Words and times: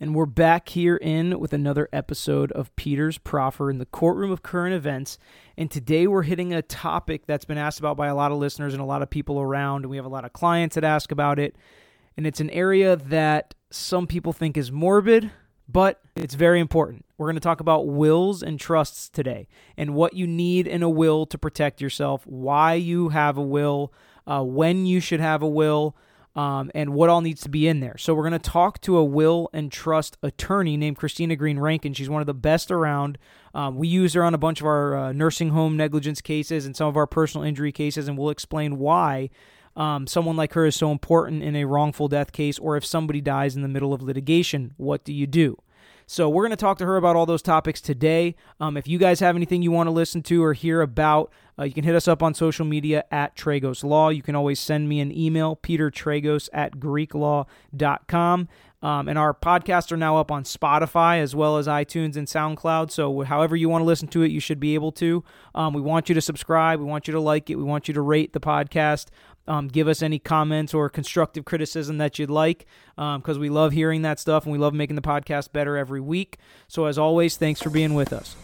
and 0.00 0.14
we're 0.14 0.24
back 0.24 0.70
here 0.70 0.96
in 0.96 1.38
with 1.38 1.52
another 1.52 1.86
episode 1.92 2.50
of 2.52 2.74
Peter's 2.74 3.18
Proffer 3.18 3.68
in 3.68 3.76
the 3.76 3.84
courtroom 3.84 4.30
of 4.30 4.42
current 4.42 4.74
events. 4.74 5.18
And 5.58 5.70
today 5.70 6.06
we're 6.06 6.22
hitting 6.22 6.54
a 6.54 6.62
topic 6.62 7.26
that's 7.26 7.44
been 7.44 7.58
asked 7.58 7.78
about 7.78 7.98
by 7.98 8.06
a 8.06 8.14
lot 8.14 8.32
of 8.32 8.38
listeners 8.38 8.72
and 8.72 8.80
a 8.80 8.86
lot 8.86 9.02
of 9.02 9.10
people 9.10 9.38
around, 9.38 9.82
and 9.82 9.90
we 9.90 9.98
have 9.98 10.06
a 10.06 10.10
lot 10.10 10.24
of 10.24 10.32
clients 10.32 10.74
that 10.76 10.84
ask 10.84 11.12
about 11.12 11.38
it. 11.38 11.54
And 12.16 12.26
it's 12.26 12.40
an 12.40 12.48
area 12.48 12.96
that 12.96 13.54
some 13.70 14.06
people 14.06 14.32
think 14.32 14.56
is 14.56 14.72
morbid, 14.72 15.30
but 15.68 16.00
it's 16.16 16.34
very 16.34 16.60
important. 16.60 17.04
We're 17.18 17.26
going 17.26 17.34
to 17.34 17.40
talk 17.40 17.60
about 17.60 17.86
wills 17.86 18.42
and 18.42 18.58
trusts 18.58 19.10
today 19.10 19.48
and 19.76 19.94
what 19.94 20.14
you 20.14 20.26
need 20.26 20.66
in 20.66 20.82
a 20.82 20.88
will 20.88 21.26
to 21.26 21.36
protect 21.36 21.82
yourself, 21.82 22.26
why 22.26 22.72
you 22.72 23.10
have 23.10 23.36
a 23.36 23.42
will, 23.42 23.92
uh, 24.26 24.42
when 24.42 24.86
you 24.86 25.00
should 25.00 25.20
have 25.20 25.42
a 25.42 25.48
will 25.48 25.94
um, 26.36 26.70
and 26.74 26.94
what 26.94 27.08
all 27.08 27.20
needs 27.20 27.40
to 27.42 27.48
be 27.48 27.66
in 27.66 27.80
there. 27.80 27.96
So 27.98 28.14
we're 28.14 28.28
going 28.28 28.40
to 28.40 28.50
talk 28.50 28.80
to 28.82 28.96
a 28.96 29.04
will 29.04 29.48
and 29.52 29.70
trust 29.70 30.16
attorney 30.22 30.76
named 30.76 30.96
Christina 30.96 31.36
Green 31.36 31.58
Rankin. 31.58 31.92
She's 31.92 32.08
one 32.08 32.22
of 32.22 32.26
the 32.26 32.34
best 32.34 32.70
around. 32.70 33.18
Um, 33.54 33.76
we 33.76 33.88
use 33.88 34.14
her 34.14 34.22
on 34.22 34.34
a 34.34 34.38
bunch 34.38 34.60
of 34.60 34.66
our 34.66 34.96
uh, 34.96 35.12
nursing 35.12 35.50
home 35.50 35.76
negligence 35.76 36.20
cases 36.20 36.66
and 36.66 36.76
some 36.76 36.88
of 36.88 36.96
our 36.96 37.06
personal 37.06 37.44
injury 37.44 37.72
cases, 37.72 38.06
and 38.06 38.16
we'll 38.16 38.30
explain 38.30 38.78
why. 38.78 39.30
Um, 39.76 40.06
someone 40.06 40.36
like 40.36 40.52
her 40.54 40.66
is 40.66 40.76
so 40.76 40.92
important 40.92 41.42
in 41.42 41.56
a 41.56 41.64
wrongful 41.64 42.08
death 42.08 42.32
case, 42.32 42.58
or 42.58 42.76
if 42.76 42.84
somebody 42.84 43.20
dies 43.20 43.56
in 43.56 43.62
the 43.62 43.68
middle 43.68 43.92
of 43.92 44.02
litigation, 44.02 44.74
what 44.76 45.04
do 45.04 45.12
you 45.12 45.26
do? 45.26 45.56
So 46.10 46.28
we're 46.28 46.42
going 46.42 46.50
to 46.50 46.56
talk 46.56 46.78
to 46.78 46.86
her 46.86 46.96
about 46.96 47.14
all 47.14 47.24
those 47.24 47.40
topics 47.40 47.80
today. 47.80 48.34
Um, 48.58 48.76
if 48.76 48.88
you 48.88 48.98
guys 48.98 49.20
have 49.20 49.36
anything 49.36 49.62
you 49.62 49.70
want 49.70 49.86
to 49.86 49.92
listen 49.92 50.24
to 50.24 50.42
or 50.42 50.54
hear 50.54 50.80
about, 50.80 51.30
uh, 51.56 51.62
you 51.62 51.72
can 51.72 51.84
hit 51.84 51.94
us 51.94 52.08
up 52.08 52.20
on 52.20 52.34
social 52.34 52.64
media 52.64 53.04
at 53.12 53.36
Tragos 53.36 53.84
Law. 53.84 54.08
You 54.08 54.20
can 54.20 54.34
always 54.34 54.58
send 54.58 54.88
me 54.88 54.98
an 54.98 55.16
email, 55.16 55.54
petertragos 55.54 56.48
at 56.52 56.80
greeklaw.com. 56.80 58.48
Um, 58.82 59.08
and 59.08 59.18
our 59.18 59.34
podcasts 59.34 59.92
are 59.92 59.96
now 59.96 60.16
up 60.16 60.32
on 60.32 60.44
Spotify 60.44 61.20
as 61.20 61.36
well 61.36 61.58
as 61.58 61.66
iTunes 61.66 62.16
and 62.16 62.26
SoundCloud. 62.26 62.90
So, 62.90 63.20
however 63.22 63.54
you 63.54 63.68
want 63.68 63.82
to 63.82 63.86
listen 63.86 64.08
to 64.08 64.22
it, 64.22 64.30
you 64.30 64.40
should 64.40 64.58
be 64.58 64.74
able 64.74 64.90
to. 64.92 65.22
Um, 65.54 65.74
we 65.74 65.82
want 65.82 66.08
you 66.08 66.14
to 66.14 66.20
subscribe. 66.20 66.80
We 66.80 66.86
want 66.86 67.06
you 67.06 67.12
to 67.12 67.20
like 67.20 67.50
it. 67.50 67.56
We 67.56 67.62
want 67.62 67.88
you 67.88 67.94
to 67.94 68.00
rate 68.00 68.32
the 68.32 68.40
podcast. 68.40 69.06
Um, 69.50 69.66
give 69.66 69.88
us 69.88 70.00
any 70.00 70.20
comments 70.20 70.72
or 70.72 70.88
constructive 70.88 71.44
criticism 71.44 71.98
that 71.98 72.20
you'd 72.20 72.30
like 72.30 72.66
because 72.94 73.36
um, 73.36 73.40
we 73.40 73.48
love 73.48 73.72
hearing 73.72 74.02
that 74.02 74.20
stuff 74.20 74.44
and 74.44 74.52
we 74.52 74.58
love 74.58 74.72
making 74.74 74.94
the 74.94 75.02
podcast 75.02 75.50
better 75.50 75.76
every 75.76 76.00
week. 76.00 76.38
So, 76.68 76.84
as 76.84 76.98
always, 76.98 77.36
thanks 77.36 77.60
for 77.60 77.68
being 77.68 77.94
with 77.94 78.12
us. 78.12 78.36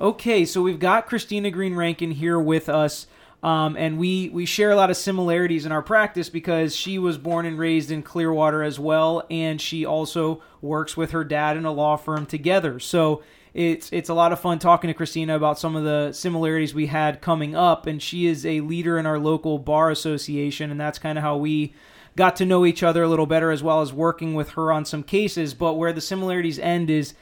Okay, 0.00 0.46
so 0.46 0.62
we've 0.62 0.78
got 0.78 1.06
Christina 1.06 1.50
Green 1.50 1.74
Rankin 1.74 2.12
here 2.12 2.38
with 2.38 2.70
us. 2.70 3.06
Um, 3.44 3.76
and 3.76 3.98
we, 3.98 4.30
we 4.30 4.46
share 4.46 4.70
a 4.70 4.76
lot 4.76 4.88
of 4.88 4.96
similarities 4.96 5.66
in 5.66 5.72
our 5.72 5.82
practice 5.82 6.30
because 6.30 6.74
she 6.74 6.98
was 6.98 7.18
born 7.18 7.44
and 7.44 7.58
raised 7.58 7.90
in 7.90 8.02
Clearwater 8.02 8.62
as 8.62 8.78
well, 8.80 9.22
and 9.30 9.60
she 9.60 9.84
also 9.84 10.42
works 10.62 10.96
with 10.96 11.10
her 11.10 11.24
dad 11.24 11.58
in 11.58 11.66
a 11.66 11.70
law 11.70 11.96
firm 11.96 12.24
together. 12.24 12.80
So 12.80 13.22
it's 13.52 13.92
it's 13.92 14.08
a 14.08 14.14
lot 14.14 14.32
of 14.32 14.40
fun 14.40 14.58
talking 14.60 14.88
to 14.88 14.94
Christina 14.94 15.36
about 15.36 15.58
some 15.58 15.76
of 15.76 15.84
the 15.84 16.12
similarities 16.12 16.72
we 16.72 16.86
had 16.86 17.20
coming 17.20 17.54
up. 17.54 17.86
And 17.86 18.00
she 18.02 18.24
is 18.24 18.46
a 18.46 18.62
leader 18.62 18.96
in 18.96 19.04
our 19.04 19.18
local 19.18 19.58
bar 19.58 19.90
association, 19.90 20.70
and 20.70 20.80
that's 20.80 20.98
kind 20.98 21.18
of 21.18 21.22
how 21.22 21.36
we 21.36 21.74
got 22.16 22.36
to 22.36 22.46
know 22.46 22.64
each 22.64 22.82
other 22.82 23.02
a 23.02 23.08
little 23.08 23.26
better, 23.26 23.50
as 23.50 23.62
well 23.62 23.82
as 23.82 23.92
working 23.92 24.34
with 24.34 24.52
her 24.52 24.72
on 24.72 24.86
some 24.86 25.02
cases. 25.02 25.52
But 25.52 25.74
where 25.74 25.92
the 25.92 26.00
similarities 26.00 26.58
end 26.58 26.88
is 26.88 27.12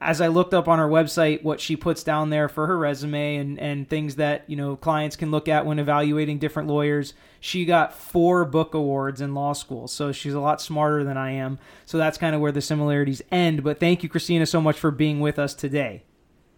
as 0.00 0.20
I 0.20 0.28
looked 0.28 0.52
up 0.52 0.68
on 0.68 0.78
her 0.78 0.88
website 0.88 1.42
what 1.42 1.60
she 1.60 1.76
puts 1.76 2.02
down 2.02 2.30
there 2.30 2.48
for 2.48 2.66
her 2.66 2.76
resume 2.76 3.36
and, 3.36 3.58
and 3.58 3.88
things 3.88 4.16
that 4.16 4.44
you 4.48 4.56
know 4.56 4.76
clients 4.76 5.16
can 5.16 5.30
look 5.30 5.48
at 5.48 5.64
when 5.64 5.78
evaluating 5.78 6.38
different 6.38 6.68
lawyers, 6.68 7.14
she 7.40 7.64
got 7.64 7.94
four 7.94 8.44
book 8.44 8.74
awards 8.74 9.20
in 9.20 9.34
law 9.34 9.52
school, 9.52 9.88
so 9.88 10.12
she's 10.12 10.34
a 10.34 10.40
lot 10.40 10.60
smarter 10.60 11.04
than 11.04 11.16
I 11.16 11.32
am. 11.32 11.58
So 11.86 11.98
that's 11.98 12.18
kind 12.18 12.34
of 12.34 12.40
where 12.40 12.52
the 12.52 12.60
similarities 12.60 13.22
end. 13.30 13.62
But 13.62 13.80
thank 13.80 14.02
you, 14.02 14.08
Christina, 14.08 14.46
so 14.46 14.60
much 14.60 14.78
for 14.78 14.90
being 14.90 15.20
with 15.20 15.38
us 15.38 15.54
today. 15.54 16.02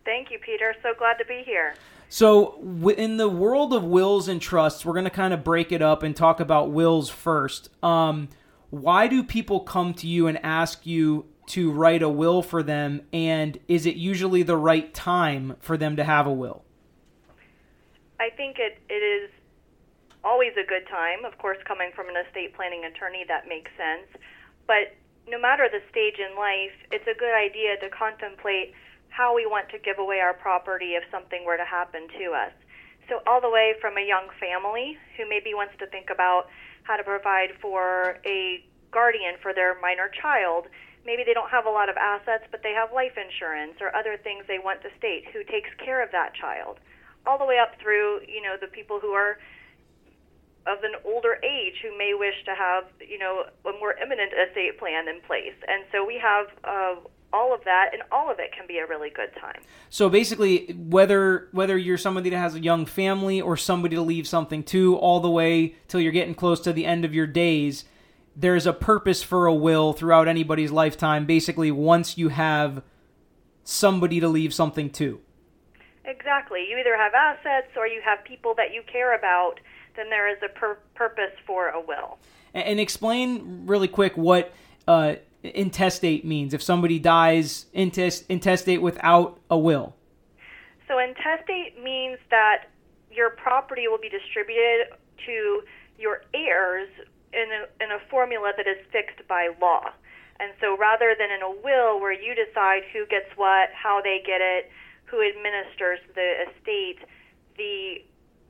Thank 0.05 0.31
you, 0.31 0.39
Peter. 0.39 0.75
So 0.83 0.91
glad 0.97 1.15
to 1.15 1.25
be 1.25 1.43
here. 1.45 1.75
So, 2.09 2.61
in 2.97 3.17
the 3.17 3.29
world 3.29 3.73
of 3.75 3.83
wills 3.83 4.29
and 4.29 4.41
trusts, 4.41 4.85
we're 4.85 4.93
going 4.93 5.05
to 5.05 5.11
kind 5.11 5.35
of 5.35 5.43
break 5.43 5.73
it 5.73 5.83
up 5.83 6.05
and 6.05 6.15
talk 6.15 6.39
about 6.39 6.71
wills 6.71 7.11
first. 7.11 7.69
Um, 7.83 8.29
why 8.71 9.09
do 9.09 9.25
people 9.25 9.61
come 9.61 9.93
to 9.95 10.07
you 10.07 10.29
and 10.29 10.39
ask 10.45 10.87
you 10.87 11.27
to 11.47 11.71
write 11.71 12.03
a 12.03 12.09
will 12.09 12.43
for 12.43 12.63
them, 12.63 13.03
and 13.13 13.59
is 13.69 13.87
it 13.87 13.97
usually 13.97 14.43
the 14.43 14.57
right 14.57 14.93
time 14.93 15.57
for 15.61 15.77
them 15.77 15.97
to 15.97 16.05
have 16.05 16.27
a 16.27 16.33
will? 16.33 16.65
I 18.19 18.31
think 18.31 18.59
it, 18.59 18.79
it 18.89 19.03
is 19.03 19.31
always 20.25 20.53
a 20.59 20.67
good 20.67 20.87
time. 20.89 21.25
Of 21.25 21.39
course, 21.39 21.59
coming 21.67 21.91
from 21.95 22.09
an 22.09 22.17
estate 22.27 22.55
planning 22.55 22.85
attorney, 22.85 23.25
that 23.29 23.49
makes 23.49 23.71
sense. 23.77 24.11
But 24.67 24.97
no 25.29 25.39
matter 25.39 25.69
the 25.71 25.81
stage 25.91 26.19
in 26.19 26.37
life, 26.37 26.75
it's 26.91 27.07
a 27.07 27.15
good 27.19 27.35
idea 27.35 27.79
to 27.83 27.89
contemplate 27.91 28.75
how 29.09 29.35
we 29.35 29.47
want 29.47 29.69
to 29.71 29.79
give 29.79 29.99
away 29.99 30.21
our 30.21 30.35
property 30.35 30.95
if 30.99 31.05
something 31.11 31.45
were 31.45 31.57
to 31.57 31.65
happen 31.65 32.09
to 32.19 32.33
us. 32.33 32.53
So, 33.09 33.23
all 33.27 33.41
the 33.41 33.51
way 33.51 33.75
from 33.81 33.97
a 33.97 34.03
young 34.03 34.27
family 34.41 34.99
who 35.17 35.29
maybe 35.29 35.55
wants 35.55 35.75
to 35.79 35.87
think 35.87 36.11
about 36.11 36.51
how 36.83 36.97
to 36.97 37.05
provide 37.05 37.55
for 37.63 38.19
a 38.27 38.65
guardian 38.91 39.35
for 39.43 39.55
their 39.55 39.79
minor 39.81 40.11
child 40.21 40.67
maybe 41.07 41.23
they 41.25 41.33
don't 41.33 41.51
have 41.51 41.65
a 41.65 41.71
lot 41.71 41.89
of 41.89 41.97
assets, 41.97 42.45
but 42.51 42.61
they 42.63 42.73
have 42.73 42.93
life 42.93 43.15
insurance 43.17 43.79
or 43.81 43.95
other 43.95 44.19
things 44.19 44.45
they 44.47 44.59
want 44.59 44.83
to 44.83 44.91
state. 44.99 45.25
Who 45.33 45.45
takes 45.45 45.71
care 45.83 46.03
of 46.03 46.11
that 46.11 46.35
child? 46.35 46.79
All 47.25 47.39
the 47.39 47.47
way 47.47 47.59
up 47.59 47.79
through, 47.81 48.27
you 48.29 48.43
know, 48.43 48.57
the 48.61 48.67
people 48.67 48.99
who 49.01 49.13
are 49.13 49.39
of 50.67 50.83
an 50.83 50.99
older 51.05 51.39
age 51.45 51.75
who 51.81 51.97
may 51.97 52.13
wish 52.13 52.35
to 52.45 52.55
have, 52.55 52.85
you 53.01 53.19
know, 53.19 53.45
a 53.65 53.73
more 53.79 53.95
imminent 54.03 54.33
estate 54.35 54.79
plan 54.79 55.07
in 55.09 55.21
place. 55.23 55.55
And 55.69 55.85
so 55.93 56.05
we 56.05 56.19
have 56.19 56.47
uh, 56.65 56.97
all 57.33 57.55
of 57.55 57.63
that, 57.65 57.91
and 57.93 58.03
all 58.11 58.31
of 58.31 58.39
it 58.41 58.51
can 58.53 58.67
be 58.67 58.79
a 58.79 58.87
really 58.87 59.11
good 59.11 59.31
time. 59.41 59.61
So 59.91 60.09
basically, 60.09 60.73
whether 60.73 61.49
whether 61.53 61.79
you're 61.79 61.99
somebody 61.99 62.31
that 62.31 62.39
has 62.39 62.55
a 62.55 62.61
young 62.61 62.85
family 62.85 63.41
or 63.41 63.57
somebody 63.57 63.95
to 63.95 64.03
leave 64.03 64.27
something 64.27 64.65
to, 64.65 64.97
all 64.97 65.21
the 65.21 65.31
way 65.31 65.77
till 65.87 66.01
you're 66.01 66.13
getting 66.13 66.35
close 66.35 66.61
to 66.61 66.73
the 66.73 66.85
end 66.85 67.05
of 67.05 67.15
your 67.15 67.27
days 67.27 67.85
there's 68.37 68.67
a 68.67 68.73
purpose 68.73 69.23
for 69.23 69.47
a 69.47 69.55
will 69.55 69.95
throughout 69.95 70.29
anybody's 70.29 70.71
lifetime. 70.71 71.25
Basically, 71.25 71.71
once 71.71 72.19
you 72.19 72.29
have 72.29 72.83
somebody 73.65 74.21
to 74.21 74.29
leave 74.29 74.53
something 74.53 74.91
to. 74.91 75.21
Exactly. 76.05 76.67
You 76.71 76.79
either 76.79 76.97
have 76.97 77.15
assets 77.15 77.69
or 77.77 77.87
you 77.87 78.01
have 78.05 78.23
people 78.25 78.55
that 78.57 78.73
you 78.73 78.83
care 78.91 79.17
about, 79.17 79.55
then 79.97 80.11
there 80.11 80.31
is 80.31 80.39
a 80.45 80.49
pur- 80.49 80.79
purpose 80.95 81.33
for 81.47 81.69
a 81.71 81.81
will. 81.81 82.19
And, 82.55 82.65
and 82.65 82.81
explain 82.81 83.67
really 83.67 83.89
quick 83.89 84.17
what 84.17 84.53
uh, 84.87 85.15
intestate 85.43 86.25
means. 86.25 86.55
If 86.55 86.63
somebody 86.63 86.99
dies 86.99 87.67
intest- 87.73 88.27
intestate 88.29 88.83
without 88.83 89.41
a 89.51 89.59
will. 89.59 89.97
So, 90.87 91.01
intestate 91.01 91.83
means 91.83 92.19
that 92.31 92.67
your 93.11 93.31
property 93.31 93.89
will 93.89 93.99
be 93.99 94.09
distributed 94.09 94.95
to 95.27 95.63
your 95.99 96.23
heirs 96.33 96.89
in 97.37 97.53
a, 97.53 97.85
in 97.85 97.93
a 97.93 98.01
formula 98.09 98.53
that 98.57 98.67
is 98.67 98.81
fixed 98.91 99.21
by 99.29 99.51
law. 99.61 99.93
And 100.41 100.53
so 100.61 100.77
rather 100.77 101.15
than 101.19 101.31
in 101.31 101.43
a 101.43 101.51
will 101.51 102.01
where 102.01 102.13
you 102.13 102.35
decide 102.35 102.83
who 102.93 103.07
gets 103.07 103.29
what, 103.37 103.69
how 103.73 104.01
they 104.01 104.21
get 104.25 104.41
it, 104.41 104.71
who 105.05 105.23
administers 105.23 106.01
the 106.15 106.49
estate, 106.49 106.99
the 107.57 108.05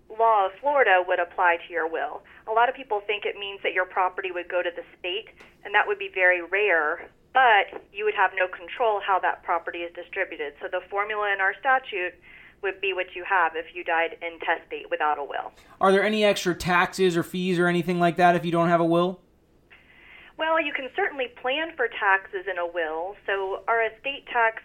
law 0.09 0.47
of 0.47 0.53
Florida 0.61 1.03
would 1.07 1.19
apply 1.19 1.59
to 1.67 1.73
your 1.73 1.89
will. 1.91 2.23
A 2.47 2.53
lot 2.53 2.69
of 2.69 2.75
people 2.75 3.03
think 3.07 3.25
it 3.27 3.37
means 3.37 3.61
that 3.63 3.75
your 3.75 3.85
property 3.85 4.31
would 4.31 4.49
go 4.49 4.63
to 4.63 4.71
the 4.71 4.83
state, 4.99 5.31
and 5.65 5.75
that 5.75 5.87
would 5.87 5.99
be 5.99 6.11
very 6.13 6.43
rare, 6.43 7.11
but 7.35 7.83
you 7.93 8.05
would 8.05 8.15
have 8.15 8.31
no 8.39 8.47
control 8.47 9.01
how 9.03 9.19
that 9.21 9.43
property 9.43 9.81
is 9.81 9.93
distributed. 9.95 10.55
So 10.63 10.69
the 10.71 10.81
formula 10.89 11.33
in 11.35 11.41
our 11.41 11.55
statute 11.59 12.15
would 12.63 12.81
be 12.81 12.93
what 12.93 13.15
you 13.15 13.25
have 13.25 13.53
if 13.55 13.75
you 13.75 13.85
died 13.85 14.17
intestate 14.23 14.91
without 14.91 15.19
a 15.19 15.25
will. 15.25 15.53
Are 15.81 15.93
there 15.93 16.03
any 16.03 16.25
extra 16.25 16.55
taxes 16.55 17.17
or 17.17 17.23
fees 17.23 17.59
or 17.59 17.67
anything 17.67 18.01
like 18.01 18.17
that 18.17 18.35
if 18.37 18.45
you 18.45 18.53
don't 18.53 18.69
have 18.69 18.81
a 18.81 18.85
will? 18.85 19.21
Well, 20.39 20.61
you 20.61 20.73
can 20.73 20.89
certainly 20.95 21.29
plan 21.41 21.73
for 21.77 21.89
taxes 21.89 22.45
in 22.51 22.59
a 22.59 22.67
will. 22.67 23.17
So 23.27 23.63
our 23.69 23.83
estate 23.85 24.27
tax, 24.27 24.63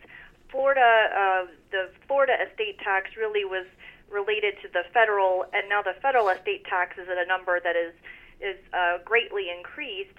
Florida, 0.49 1.07
uh, 1.15 1.45
the 1.71 1.89
Florida 2.07 2.33
estate 2.49 2.77
tax 2.79 3.11
really 3.17 3.45
was 3.45 3.65
related 4.09 4.55
to 4.61 4.67
the 4.67 4.83
federal, 4.93 5.45
and 5.53 5.69
now 5.69 5.81
the 5.81 5.95
federal 6.01 6.27
estate 6.27 6.65
tax 6.65 6.97
is 6.97 7.07
at 7.07 7.17
a 7.17 7.25
number 7.25 7.59
that 7.63 7.75
is 7.75 7.93
is 8.41 8.57
uh, 8.73 8.97
greatly 9.05 9.47
increased. 9.49 10.17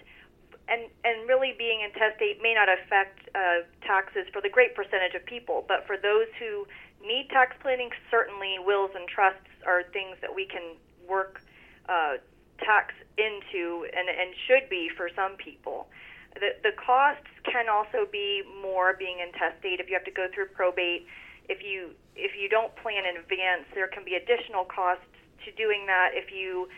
And, 0.69 0.87
and 1.05 1.29
really 1.29 1.55
being 1.59 1.83
intestate 1.83 2.41
may 2.41 2.55
not 2.55 2.69
affect 2.71 3.29
uh, 3.35 3.67
taxes 3.85 4.31
for 4.33 4.41
the 4.41 4.49
great 4.49 4.77
percentage 4.77 5.13
of 5.13 5.27
people, 5.27 5.65
but 5.67 5.85
for 5.89 5.97
those 5.99 6.29
who 6.39 6.67
need 7.07 7.29
tax 7.31 7.57
planning, 7.61 7.91
certainly 8.11 8.57
wills 8.59 8.91
and 8.95 9.09
trusts 9.09 9.51
are 9.67 9.83
things 9.93 10.17
that 10.21 10.35
we 10.35 10.47
can 10.47 10.77
work 11.09 11.41
uh, 11.89 12.17
tax 12.59 12.95
into 13.19 13.87
and, 13.97 14.09
and 14.09 14.35
should 14.47 14.69
be 14.71 14.89
for 14.97 15.11
some 15.15 15.37
people. 15.37 15.89
The, 16.35 16.57
the 16.63 16.73
costs 16.73 17.29
can 17.45 17.69
also 17.69 18.09
be 18.11 18.43
more 18.63 18.97
being 18.99 19.19
intestate 19.21 19.81
if 19.81 19.89
you 19.89 19.95
have 19.95 20.05
to 20.05 20.11
go 20.11 20.29
through 20.33 20.47
probate, 20.55 21.07
if 21.49 21.63
you 21.63 21.91
if 22.15 22.33
you 22.39 22.49
don't 22.49 22.75
plan 22.77 23.05
in 23.07 23.17
advance, 23.17 23.65
there 23.75 23.89
can 23.89 24.05
be 24.05 24.15
additional 24.15 24.65
costs 24.65 25.05
to 25.45 25.53
doing 25.53 25.87
that 25.87 26.11
if 26.13 26.33
you 26.33 26.69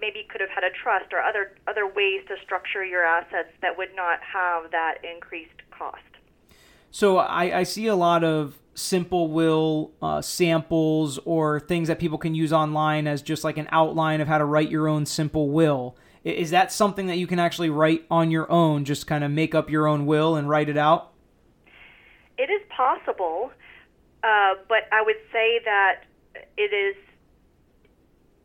maybe 0.00 0.26
could 0.30 0.40
have 0.40 0.50
had 0.50 0.64
a 0.64 0.70
trust 0.70 1.12
or 1.12 1.20
other 1.20 1.56
other 1.66 1.86
ways 1.86 2.22
to 2.28 2.36
structure 2.42 2.84
your 2.84 3.04
assets 3.04 3.50
that 3.60 3.76
would 3.76 3.94
not 3.94 4.20
have 4.22 4.70
that 4.70 4.98
increased 5.04 5.60
cost. 5.70 6.00
So 6.90 7.18
I, 7.18 7.60
I 7.60 7.62
see 7.64 7.86
a 7.86 7.96
lot 7.96 8.22
of 8.22 8.58
simple 8.74 9.30
will 9.30 9.92
uh, 10.02 10.20
samples 10.20 11.18
or 11.24 11.60
things 11.60 11.88
that 11.88 11.98
people 11.98 12.18
can 12.18 12.34
use 12.34 12.52
online 12.52 13.06
as 13.06 13.22
just 13.22 13.44
like 13.44 13.56
an 13.56 13.68
outline 13.70 14.20
of 14.20 14.28
how 14.28 14.38
to 14.38 14.44
write 14.44 14.70
your 14.70 14.88
own 14.88 15.06
simple 15.06 15.50
will. 15.50 15.96
Is 16.24 16.50
that 16.50 16.72
something 16.72 17.06
that 17.06 17.16
you 17.16 17.26
can 17.26 17.38
actually 17.38 17.70
write 17.70 18.06
on 18.10 18.30
your 18.30 18.50
own? 18.50 18.84
Just 18.84 19.06
kind 19.06 19.22
of 19.22 19.30
make 19.30 19.54
up 19.54 19.68
your 19.70 19.86
own 19.86 20.06
will 20.06 20.36
and 20.36 20.48
write 20.48 20.68
it 20.68 20.78
out? 20.78 21.12
It 22.38 22.50
is 22.50 22.62
possible, 22.74 23.52
uh, 24.22 24.54
but 24.68 24.88
I 24.90 25.02
would 25.02 25.20
say 25.30 25.60
that 25.64 26.04
it 26.56 26.72
is 26.72 26.96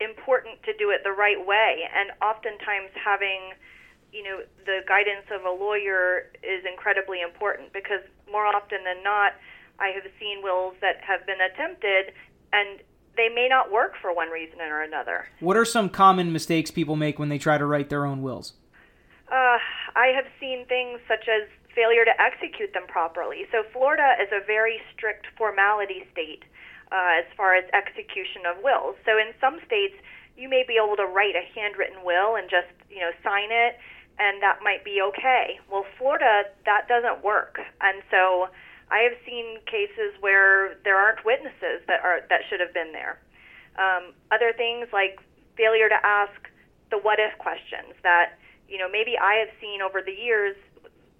important 0.01 0.61
to 0.63 0.73
do 0.77 0.91
it 0.91 1.01
the 1.03 1.11
right 1.11 1.39
way. 1.45 1.87
And 1.95 2.11
oftentimes, 2.21 2.91
having 2.93 3.53
you 4.11 4.23
know 4.23 4.41
the 4.65 4.81
guidance 4.87 5.25
of 5.31 5.45
a 5.45 5.51
lawyer 5.51 6.31
is 6.43 6.65
incredibly 6.69 7.21
important 7.21 7.71
because 7.73 8.01
more 8.29 8.45
often 8.45 8.83
than 8.83 9.03
not, 9.03 9.33
I 9.79 9.89
have 9.89 10.03
seen 10.19 10.43
wills 10.43 10.75
that 10.81 10.97
have 11.01 11.25
been 11.25 11.39
attempted 11.41 12.13
and 12.53 12.79
they 13.15 13.29
may 13.29 13.47
not 13.49 13.71
work 13.71 13.93
for 14.01 14.13
one 14.13 14.29
reason 14.29 14.61
or 14.61 14.81
another. 14.81 15.27
What 15.39 15.57
are 15.57 15.65
some 15.65 15.89
common 15.89 16.31
mistakes 16.31 16.71
people 16.71 16.95
make 16.95 17.19
when 17.19 17.29
they 17.29 17.37
try 17.37 17.57
to 17.57 17.65
write 17.65 17.89
their 17.89 18.05
own 18.05 18.21
wills? 18.21 18.53
Uh, 19.27 19.59
I 19.95 20.07
have 20.15 20.25
seen 20.39 20.65
things 20.65 20.99
such 21.07 21.27
as 21.27 21.47
failure 21.75 22.05
to 22.05 22.15
execute 22.19 22.73
them 22.73 22.87
properly. 22.87 23.45
So, 23.51 23.63
Florida 23.71 24.15
is 24.21 24.29
a 24.31 24.43
very 24.45 24.79
strict 24.93 25.27
formality 25.37 26.07
state 26.11 26.43
uh, 26.91 27.19
as 27.19 27.25
far 27.37 27.55
as 27.55 27.65
execution 27.73 28.47
of 28.49 28.63
wills. 28.63 28.95
So, 29.05 29.17
in 29.17 29.33
some 29.39 29.59
states, 29.65 29.95
you 30.37 30.49
may 30.49 30.63
be 30.67 30.79
able 30.81 30.95
to 30.95 31.05
write 31.05 31.35
a 31.35 31.45
handwritten 31.53 32.03
will 32.03 32.35
and 32.35 32.49
just, 32.49 32.71
you 32.89 32.99
know, 32.99 33.11
sign 33.23 33.51
it, 33.51 33.77
and 34.17 34.41
that 34.41 34.59
might 34.63 34.83
be 34.83 35.01
okay. 35.13 35.59
Well, 35.69 35.85
Florida, 35.97 36.49
that 36.65 36.87
doesn't 36.87 37.23
work. 37.23 37.59
And 37.81 38.01
so, 38.09 38.47
I 38.91 39.05
have 39.05 39.13
seen 39.25 39.61
cases 39.65 40.17
where 40.19 40.75
there 40.83 40.97
aren't 40.97 41.23
witnesses 41.25 41.85
that 41.87 42.01
are 42.03 42.21
that 42.29 42.41
should 42.49 42.59
have 42.59 42.73
been 42.73 42.91
there. 42.91 43.19
Um, 43.77 44.13
other 44.31 44.51
things 44.55 44.87
like 44.91 45.19
failure 45.55 45.89
to 45.89 45.99
ask 46.03 46.49
the 46.89 46.97
what 46.97 47.19
if 47.19 47.37
questions 47.37 47.93
that 48.01 48.39
you 48.67 48.77
know 48.77 48.89
maybe 48.89 49.17
I 49.17 49.35
have 49.45 49.53
seen 49.61 49.81
over 49.81 50.01
the 50.01 50.13
years 50.13 50.55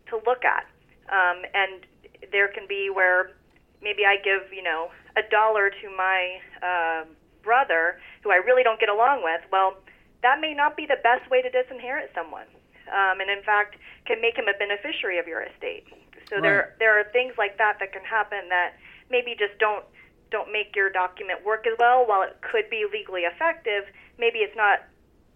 to 0.10 0.18
look 0.26 0.44
at, 0.44 0.66
um, 1.14 1.46
and 1.54 1.86
there 2.32 2.48
can 2.48 2.66
be 2.68 2.90
where 2.90 3.38
maybe 3.82 4.02
I 4.06 4.18
give 4.18 4.50
you 4.52 4.64
know 4.64 4.90
a 5.16 5.22
dollar 5.30 5.70
to 5.70 5.88
my 5.96 6.42
uh, 6.62 7.06
brother 7.44 8.02
who 8.24 8.32
I 8.32 8.42
really 8.42 8.64
don't 8.64 8.80
get 8.80 8.90
along 8.90 9.22
with. 9.24 9.42
Well, 9.52 9.78
that 10.24 10.42
may 10.42 10.54
not 10.54 10.76
be 10.76 10.86
the 10.86 10.98
best 11.04 11.30
way 11.30 11.42
to 11.42 11.50
disinherit 11.50 12.10
someone, 12.16 12.50
um, 12.90 13.22
and 13.22 13.30
in 13.30 13.44
fact 13.46 13.78
can 14.06 14.20
make 14.22 14.36
him 14.36 14.50
a 14.50 14.58
beneficiary 14.58 15.20
of 15.20 15.28
your 15.28 15.46
estate. 15.46 15.86
So 16.30 16.36
right. 16.36 16.44
there 16.44 16.76
there 16.80 17.00
are 17.00 17.04
things 17.12 17.34
like 17.38 17.58
that 17.58 17.78
that 17.80 17.92
can 17.92 18.04
happen 18.04 18.50
that 18.50 18.76
maybe 19.10 19.36
just 19.38 19.58
don't 19.60 19.84
don't 20.32 20.52
make 20.52 20.76
your 20.76 20.90
document 20.90 21.44
work 21.44 21.66
as 21.68 21.74
well. 21.80 22.06
While 22.08 22.24
it 22.24 22.38
could 22.42 22.70
be 22.70 22.86
legally 22.92 23.22
effective, 23.22 23.86
maybe 24.18 24.40
it's 24.40 24.56
not 24.56 24.80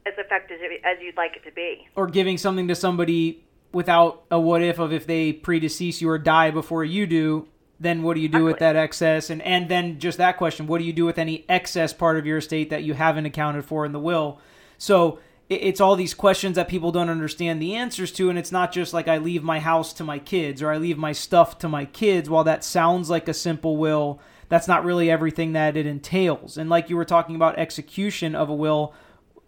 as 0.06 0.14
effective 0.18 0.58
as 0.84 0.98
you'd 1.02 1.18
like 1.18 1.36
it 1.36 1.44
to 1.48 1.52
be. 1.52 1.88
Or 1.96 2.08
giving 2.08 2.38
something 2.38 2.68
to 2.68 2.76
somebody 2.76 3.44
without 3.72 4.24
a 4.30 4.40
what 4.40 4.62
if 4.62 4.80
of 4.80 4.94
if 4.94 5.08
they 5.08 5.34
predecease 5.34 6.02
you 6.02 6.10
or 6.10 6.18
die 6.18 6.52
before 6.52 6.84
you 6.84 7.08
do, 7.08 7.48
then 7.80 8.04
what 8.04 8.14
do 8.14 8.22
you 8.22 8.30
do 8.30 8.48
exactly. 8.48 8.52
with 8.52 8.60
that 8.60 8.76
excess? 8.76 9.30
And 9.30 9.42
and 9.42 9.70
then 9.70 10.00
just 10.00 10.18
that 10.18 10.38
question, 10.38 10.68
what 10.68 10.78
do 10.80 10.84
you 10.84 10.94
do 10.94 11.06
with 11.06 11.18
any 11.18 11.46
excess 11.50 11.94
part 11.94 12.18
of 12.18 12.26
your 12.26 12.38
estate 12.38 12.70
that 12.70 12.84
you 12.84 12.94
haven't 12.94 13.26
accounted 13.26 13.66
for 13.66 13.86
in 13.86 13.92
the 13.92 14.00
will? 14.00 14.40
So 14.78 15.20
it's 15.62 15.82
all 15.82 15.96
these 15.96 16.14
questions 16.14 16.56
that 16.56 16.68
people 16.68 16.92
don't 16.92 17.10
understand 17.10 17.62
the 17.62 17.76
answers 17.76 18.12
to 18.14 18.30
and 18.30 18.38
it's 18.40 18.52
not 18.52 18.72
just 18.72 18.94
like 18.94 19.08
i 19.08 19.18
leave 19.18 19.44
my 19.44 19.60
house 19.60 19.94
to 19.94 20.04
my 20.04 20.20
kids 20.20 20.62
or 20.62 20.72
i 20.72 20.78
leave 20.78 20.98
my 20.98 21.12
stuff 21.12 21.58
to 21.60 21.70
my 21.70 21.86
kids. 21.86 22.30
While 22.30 22.44
that 22.46 22.64
sounds 22.64 23.10
like 23.10 23.28
a 23.28 23.34
simple 23.34 23.78
will 23.78 24.20
that's 24.50 24.68
not 24.68 24.86
really 24.86 25.10
everything 25.10 25.54
that 25.54 25.76
it 25.76 25.88
entails. 25.88 26.58
And 26.58 26.70
like 26.70 26.90
you 26.90 26.96
were 26.96 27.06
talking 27.06 27.36
about 27.36 27.58
execution 27.58 28.36
of 28.36 28.50
a 28.50 28.54
will 28.54 28.94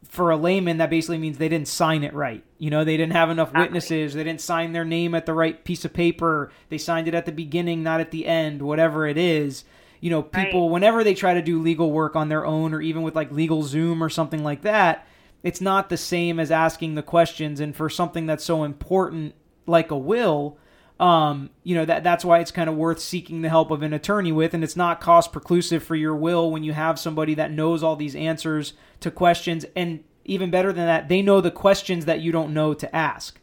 for 0.07 0.31
a 0.31 0.37
layman 0.37 0.77
that 0.77 0.89
basically 0.89 1.17
means 1.17 1.37
they 1.37 1.49
didn't 1.49 1.67
sign 1.67 2.03
it 2.03 2.13
right. 2.13 2.43
You 2.57 2.69
know 2.69 2.83
they 2.83 2.97
didn't 2.97 3.13
have 3.13 3.29
enough 3.29 3.53
witnesses. 3.53 4.13
They 4.13 4.23
didn't 4.23 4.41
sign 4.41 4.71
their 4.71 4.85
name 4.85 5.13
at 5.13 5.25
the 5.25 5.33
right 5.33 5.63
piece 5.63 5.85
of 5.85 5.93
paper. 5.93 6.51
They 6.69 6.77
signed 6.77 7.07
it 7.07 7.13
at 7.13 7.25
the 7.25 7.31
beginning 7.31 7.83
not 7.83 7.99
at 7.99 8.11
the 8.11 8.25
end 8.25 8.61
whatever 8.61 9.05
it 9.05 9.17
is. 9.17 9.63
You 9.99 10.09
know 10.09 10.23
people 10.23 10.67
right. 10.67 10.73
whenever 10.73 11.03
they 11.03 11.13
try 11.13 11.33
to 11.33 11.41
do 11.41 11.61
legal 11.61 11.91
work 11.91 12.15
on 12.15 12.29
their 12.29 12.45
own 12.45 12.73
or 12.73 12.81
even 12.81 13.01
with 13.03 13.15
like 13.15 13.31
LegalZoom 13.31 14.01
or 14.01 14.09
something 14.09 14.43
like 14.43 14.61
that 14.61 15.07
it's 15.45 15.61
not 15.61 15.89
the 15.89 15.97
same 15.97 16.39
as 16.39 16.49
asking 16.49 16.95
the 16.95 17.03
questions 17.03 17.59
and 17.59 17.75
for 17.75 17.87
something 17.87 18.25
that's 18.25 18.43
so 18.43 18.63
important 18.63 19.35
like 19.67 19.91
a 19.91 19.97
will 19.97 20.57
um, 20.99 21.49
you 21.63 21.75
know 21.75 21.85
that 21.85 22.03
that's 22.03 22.25
why 22.25 22.39
it's 22.39 22.51
kind 22.51 22.69
of 22.69 22.75
worth 22.75 22.99
seeking 22.99 23.41
the 23.41 23.49
help 23.49 23.69
of 23.69 23.83
an 23.83 23.93
attorney 23.93 24.31
with 24.31 24.53
and 24.53 24.63
it's 24.63 24.75
not 24.75 24.99
cost 24.99 25.31
preclusive 25.31 25.83
for 25.83 25.95
your 25.95 26.15
will 26.15 26.49
when 26.49 26.63
you 26.63 26.73
have 26.73 26.97
somebody 26.97 27.35
that 27.35 27.51
knows 27.51 27.83
all 27.83 27.95
these 27.95 28.15
answers 28.15 28.73
to 28.99 29.11
questions 29.11 29.65
and 29.75 30.03
even 30.25 30.49
better 30.49 30.73
than 30.73 30.85
that 30.85 31.07
they 31.09 31.21
know 31.21 31.39
the 31.39 31.51
questions 31.51 32.05
that 32.05 32.21
you 32.21 32.31
don't 32.31 32.53
know 32.53 32.73
to 32.73 32.93
ask 32.95 33.39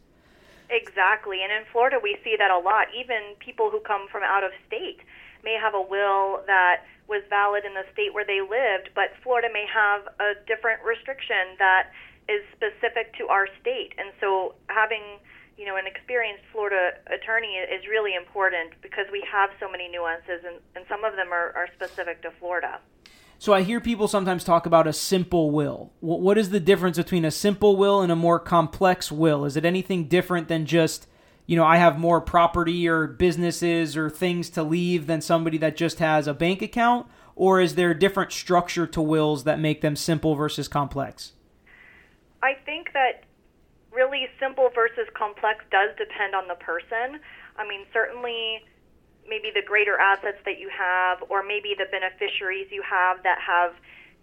exactly 0.72 1.44
and 1.44 1.52
in 1.52 1.62
Florida 1.70 2.00
we 2.02 2.16
see 2.24 2.34
that 2.36 2.50
a 2.50 2.58
lot 2.58 2.88
even 2.96 3.36
people 3.38 3.70
who 3.70 3.80
come 3.80 4.08
from 4.10 4.22
out 4.24 4.42
of 4.42 4.50
state 4.66 4.98
may 5.44 5.54
have 5.60 5.74
a 5.74 5.80
will 5.80 6.40
that 6.46 6.82
was 7.08 7.22
valid 7.28 7.64
in 7.64 7.74
the 7.74 7.84
state 7.92 8.14
where 8.14 8.24
they 8.24 8.40
lived, 8.40 8.88
but 8.94 9.10
Florida 9.22 9.48
may 9.52 9.66
have 9.66 10.06
a 10.22 10.38
different 10.46 10.80
restriction 10.86 11.58
that 11.58 11.90
is 12.30 12.40
specific 12.54 13.12
to 13.19 13.26
our 13.26 13.50
state. 13.60 13.92
And 13.98 14.14
so 14.20 14.54
having 14.70 15.19
you 15.58 15.66
know, 15.66 15.76
an 15.76 15.86
experienced 15.86 16.42
Florida 16.50 16.96
attorney 17.12 17.60
is 17.60 17.86
really 17.86 18.14
important 18.14 18.72
because 18.80 19.04
we 19.12 19.22
have 19.30 19.50
so 19.60 19.70
many 19.70 19.86
nuances, 19.86 20.40
and, 20.46 20.56
and 20.74 20.84
some 20.88 21.04
of 21.04 21.14
them 21.14 21.28
are, 21.30 21.52
are 21.52 21.69
specific 21.76 22.22
to 22.22 22.30
Florida. 22.40 22.80
So 23.42 23.52
I 23.52 23.62
hear 23.62 23.80
people 23.80 24.06
sometimes 24.06 24.44
talk 24.44 24.66
about 24.66 24.86
a 24.86 24.92
simple 24.92 25.50
will. 25.50 25.92
What 25.98 26.38
is 26.38 26.50
the 26.50 26.60
difference 26.60 26.96
between 26.96 27.24
a 27.24 27.32
simple 27.32 27.74
will 27.74 28.00
and 28.00 28.12
a 28.12 28.14
more 28.14 28.38
complex 28.38 29.10
will? 29.10 29.44
Is 29.44 29.56
it 29.56 29.64
anything 29.64 30.06
different 30.06 30.46
than 30.46 30.64
just 30.64 31.08
you 31.46 31.56
know, 31.56 31.64
I 31.64 31.78
have 31.78 31.98
more 31.98 32.20
property 32.20 32.86
or 32.86 33.08
businesses 33.08 33.96
or 33.96 34.08
things 34.08 34.48
to 34.50 34.62
leave 34.62 35.08
than 35.08 35.20
somebody 35.20 35.58
that 35.58 35.76
just 35.76 35.98
has 35.98 36.28
a 36.28 36.34
bank 36.34 36.62
account? 36.62 37.08
Or 37.34 37.60
is 37.60 37.74
there 37.74 37.90
a 37.90 37.98
different 37.98 38.30
structure 38.30 38.86
to 38.86 39.02
wills 39.02 39.42
that 39.42 39.58
make 39.58 39.80
them 39.80 39.96
simple 39.96 40.36
versus 40.36 40.69
complex? 40.69 41.32
I 42.44 42.55
think 42.64 42.93
that 42.93 43.24
really 43.90 44.28
simple 44.38 44.70
versus 44.72 45.08
complex 45.14 45.64
does 45.72 45.90
depend 45.98 46.36
on 46.36 46.46
the 46.46 46.55
person. 46.55 47.19
I 47.56 47.67
mean, 47.67 47.86
certainly 47.93 48.62
maybe 49.29 49.50
the 49.55 49.62
greater 49.62 49.98
assets 49.98 50.38
that 50.44 50.58
you 50.58 50.69
have, 50.70 51.22
or 51.29 51.43
maybe 51.43 51.74
the 51.76 51.86
beneficiaries 51.91 52.69
you 52.70 52.82
have 52.82 53.22
that 53.22 53.38
have 53.38 53.74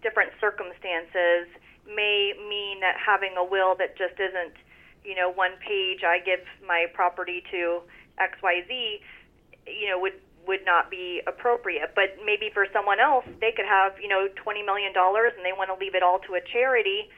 different 0.02 0.30
circumstances, 0.40 1.48
may 1.86 2.32
mean 2.48 2.80
that 2.80 2.96
having 2.96 3.34
a 3.36 3.44
will 3.44 3.74
that 3.76 3.96
just 3.96 4.14
isn't 4.20 4.54
you 5.04 5.14
know, 5.14 5.30
one 5.32 5.52
page 5.66 6.04
I 6.04 6.18
give 6.18 6.40
my 6.66 6.86
property 6.92 7.42
to 7.50 7.80
XYZ, 8.20 9.00
you 9.66 9.88
know, 9.88 9.98
would 9.98 10.14
would 10.46 10.64
not 10.64 10.90
be 10.90 11.20
appropriate. 11.26 11.92
But 11.94 12.16
maybe 12.24 12.50
for 12.52 12.66
someone 12.72 12.98
else, 12.98 13.24
they 13.40 13.52
could 13.52 13.68
have, 13.68 13.92
you 14.00 14.08
know, 14.08 14.26
$20 14.40 14.64
million 14.64 14.90
and 14.96 15.44
they 15.44 15.52
want 15.52 15.68
to 15.68 15.76
leave 15.76 15.94
it 15.94 16.02
all 16.02 16.18
to 16.26 16.34
a 16.34 16.40
charity. 16.40 17.12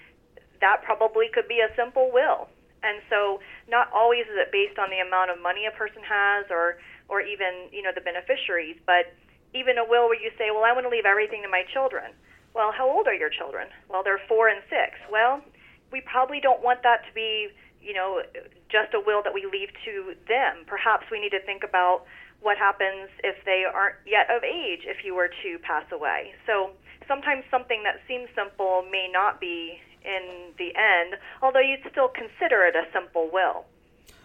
That 0.60 0.82
probably 0.82 1.30
could 1.32 1.46
be 1.46 1.62
a 1.62 1.70
simple 1.76 2.10
will. 2.12 2.50
And 2.82 2.98
so 3.08 3.38
not 3.70 3.88
always 3.94 4.26
is 4.26 4.34
it 4.34 4.50
based 4.50 4.76
on 4.76 4.90
the 4.90 4.98
amount 4.98 5.30
of 5.30 5.40
money 5.40 5.70
a 5.70 5.70
person 5.70 6.02
has 6.02 6.46
or 6.50 6.82
or 7.08 7.20
even, 7.20 7.68
you 7.72 7.82
know, 7.82 7.92
the 7.94 8.00
beneficiaries, 8.00 8.76
but 8.86 9.12
even 9.54 9.78
a 9.78 9.84
will 9.84 10.08
where 10.08 10.20
you 10.20 10.30
say, 10.38 10.50
"Well, 10.50 10.64
I 10.64 10.72
want 10.72 10.84
to 10.84 10.90
leave 10.90 11.06
everything 11.06 11.42
to 11.42 11.48
my 11.48 11.62
children." 11.72 12.12
Well, 12.54 12.72
how 12.72 12.88
old 12.88 13.06
are 13.06 13.14
your 13.14 13.30
children? 13.30 13.68
Well, 13.88 14.02
they're 14.02 14.18
4 14.28 14.48
and 14.48 14.62
6. 14.68 14.98
Well, 15.10 15.42
we 15.90 16.00
probably 16.02 16.40
don't 16.40 16.60
want 16.60 16.82
that 16.82 17.04
to 17.06 17.12
be 17.12 17.52
you 17.82 17.92
know, 17.92 18.22
just 18.70 18.94
a 18.94 19.00
will 19.02 19.22
that 19.22 19.34
we 19.34 19.44
leave 19.44 19.68
to 19.84 20.14
them. 20.30 20.64
Perhaps 20.66 21.10
we 21.10 21.18
need 21.18 21.34
to 21.34 21.42
think 21.42 21.66
about 21.66 22.06
what 22.40 22.56
happens 22.56 23.10
if 23.22 23.36
they 23.44 23.64
aren't 23.66 23.96
yet 24.06 24.30
of 24.30 24.42
age 24.42 24.86
if 24.86 25.04
you 25.04 25.14
were 25.14 25.28
to 25.42 25.58
pass 25.62 25.84
away. 25.92 26.34
So 26.46 26.70
sometimes 27.06 27.44
something 27.50 27.82
that 27.82 28.00
seems 28.06 28.30
simple 28.34 28.86
may 28.90 29.10
not 29.10 29.40
be 29.40 29.78
in 30.02 30.54
the 30.58 30.74
end, 30.74 31.18
although 31.42 31.62
you'd 31.62 31.86
still 31.90 32.08
consider 32.08 32.66
it 32.66 32.74
a 32.74 32.86
simple 32.92 33.30
will. 33.30 33.66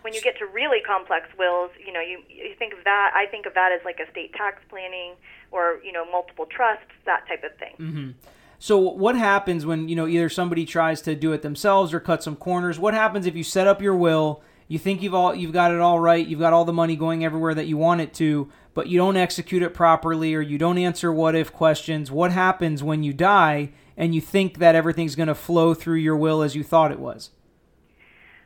When 0.01 0.13
you 0.13 0.21
get 0.21 0.37
to 0.39 0.45
really 0.45 0.79
complex 0.85 1.27
wills, 1.37 1.71
you 1.85 1.91
know, 1.91 2.01
you, 2.01 2.21
you 2.29 2.55
think 2.57 2.73
of 2.73 2.79
that, 2.85 3.11
I 3.13 3.25
think 3.25 3.45
of 3.45 3.53
that 3.55 3.71
as 3.71 3.83
like 3.83 3.99
estate 3.99 4.33
tax 4.33 4.61
planning 4.69 5.13
or, 5.51 5.79
you 5.83 5.91
know, 5.91 6.05
multiple 6.09 6.45
trusts, 6.45 6.85
that 7.05 7.27
type 7.27 7.43
of 7.43 7.57
thing. 7.57 7.73
Mm-hmm. 7.79 8.11
So 8.59 8.77
what 8.77 9.15
happens 9.15 9.65
when 9.65 9.87
you 9.87 9.95
know 9.95 10.07
either 10.07 10.29
somebody 10.29 10.65
tries 10.65 11.01
to 11.03 11.15
do 11.15 11.31
it 11.31 11.41
themselves 11.41 11.93
or 11.93 11.99
cut 11.99 12.23
some 12.23 12.35
corners? 12.35 12.79
What 12.79 12.93
happens 12.93 13.25
if 13.25 13.35
you 13.35 13.43
set 13.43 13.67
up 13.67 13.81
your 13.81 13.95
will? 13.95 14.41
You 14.67 14.79
think 14.79 15.01
you've 15.01 15.13
all 15.13 15.35
you've 15.35 15.53
got 15.53 15.71
it 15.71 15.79
all 15.79 15.99
right, 15.99 16.25
you've 16.25 16.39
got 16.39 16.53
all 16.53 16.65
the 16.65 16.73
money 16.73 16.95
going 16.95 17.23
everywhere 17.23 17.53
that 17.53 17.67
you 17.67 17.77
want 17.77 18.01
it 18.01 18.13
to, 18.15 18.51
but 18.73 18.87
you 18.87 18.97
don't 18.97 19.15
execute 19.15 19.61
it 19.61 19.73
properly 19.73 20.33
or 20.33 20.41
you 20.41 20.57
don't 20.57 20.77
answer 20.77 21.13
what 21.13 21.35
if 21.35 21.53
questions, 21.53 22.11
what 22.11 22.31
happens 22.31 22.83
when 22.83 23.03
you 23.03 23.13
die 23.13 23.71
and 23.95 24.13
you 24.13 24.21
think 24.21 24.57
that 24.57 24.75
everything's 24.75 25.15
going 25.15 25.27
to 25.27 25.35
flow 25.35 25.73
through 25.73 25.97
your 25.97 26.17
will 26.17 26.41
as 26.41 26.55
you 26.55 26.63
thought 26.63 26.91
it 26.91 26.99
was? 26.99 27.29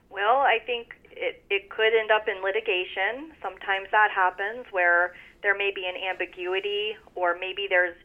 Well, 0.10 0.38
I 0.38 0.60
think 0.66 0.96
it, 1.22 1.44
it 1.50 1.70
could 1.70 1.94
end 1.94 2.10
up 2.10 2.28
in 2.28 2.42
litigation. 2.44 3.32
Sometimes 3.42 3.88
that 3.92 4.10
happens 4.10 4.66
where 4.72 5.14
there 5.44 5.56
may 5.56 5.72
be 5.74 5.86
an 5.86 5.96
ambiguity 5.96 6.98
or 7.16 7.38
maybe 7.40 7.68
there's 7.70 7.96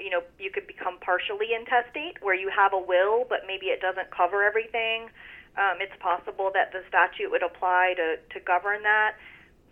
you 0.00 0.10
know 0.10 0.22
you 0.40 0.50
could 0.50 0.66
become 0.66 0.98
partially 0.98 1.54
intestate 1.54 2.18
where 2.20 2.34
you 2.34 2.50
have 2.50 2.72
a 2.72 2.78
will 2.78 3.24
but 3.28 3.46
maybe 3.46 3.66
it 3.66 3.80
doesn't 3.80 4.10
cover 4.10 4.42
everything 4.42 5.06
um, 5.54 5.78
it's 5.78 5.94
possible 6.00 6.50
that 6.52 6.72
the 6.72 6.82
statute 6.88 7.30
would 7.30 7.44
apply 7.44 7.94
to, 7.94 8.18
to 8.34 8.42
govern 8.44 8.82
that 8.82 9.14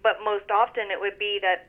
but 0.02 0.22
most 0.24 0.48
often 0.48 0.90
it 0.94 1.00
would 1.00 1.18
be 1.18 1.40
that 1.42 1.66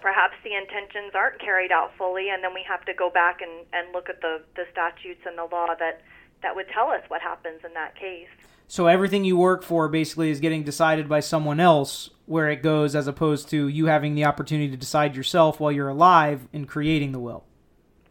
perhaps 0.00 0.34
the 0.44 0.54
intentions 0.54 1.12
aren't 1.14 1.40
carried 1.40 1.72
out 1.72 1.90
fully 1.96 2.28
and 2.28 2.44
then 2.44 2.54
we 2.54 2.62
have 2.62 2.84
to 2.84 2.94
go 2.94 3.10
back 3.10 3.40
and, 3.40 3.66
and 3.72 3.92
look 3.92 4.08
at 4.08 4.20
the, 4.20 4.40
the 4.56 4.64
statutes 4.72 5.20
and 5.26 5.36
the 5.36 5.44
law 5.44 5.74
that, 5.78 6.02
that 6.42 6.54
would 6.54 6.66
tell 6.68 6.88
us 6.88 7.02
what 7.08 7.20
happens 7.20 7.60
in 7.64 7.72
that 7.74 7.94
case 7.94 8.28
so 8.68 8.86
everything 8.86 9.24
you 9.24 9.36
work 9.36 9.62
for 9.62 9.88
basically 9.88 10.30
is 10.30 10.40
getting 10.40 10.62
decided 10.62 11.08
by 11.08 11.20
someone 11.20 11.60
else 11.60 12.10
where 12.26 12.48
it 12.48 12.62
goes 12.62 12.94
as 12.94 13.06
opposed 13.06 13.48
to 13.48 13.66
you 13.68 13.86
having 13.86 14.14
the 14.14 14.24
opportunity 14.24 14.70
to 14.70 14.76
decide 14.76 15.16
yourself 15.16 15.58
while 15.58 15.72
you're 15.72 15.88
alive 15.88 16.48
in 16.52 16.66
creating 16.66 17.12
the 17.12 17.18
will 17.18 17.44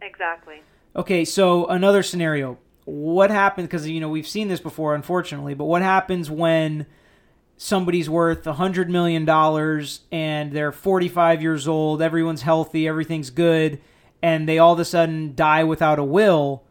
Exactly. 0.02 0.62
Okay, 0.96 1.26
so 1.26 1.68
another 1.68 2.04
scenario. 2.04 2.58
What 2.86 3.30
happens 3.30 3.68
because 3.68 3.88
you 3.88 4.00
know 4.00 4.10
we've 4.10 4.28
seen 4.28 4.48
this 4.48 4.60
before 4.60 4.96
unfortunately, 4.96 5.54
but 5.54 5.66
what 5.66 5.82
happens 5.82 6.30
when 6.30 6.88
somebody's 7.58 8.10
worth 8.10 8.48
a 8.48 8.54
hundred 8.54 8.90
million 8.90 9.26
dollars 9.26 10.02
and 10.12 10.52
they're 10.52 10.72
45 10.72 11.42
years 11.42 11.68
old, 11.68 12.02
everyone's 12.02 12.42
healthy, 12.42 12.88
everything's 12.88 13.30
good, 13.30 13.80
and 14.24 14.48
they 14.48 14.58
all 14.58 14.74
of 14.74 14.80
a 14.80 14.86
sudden 14.86 15.36
die 15.36 15.64
without 15.64 16.00
a 16.00 16.04
will? 16.04 16.64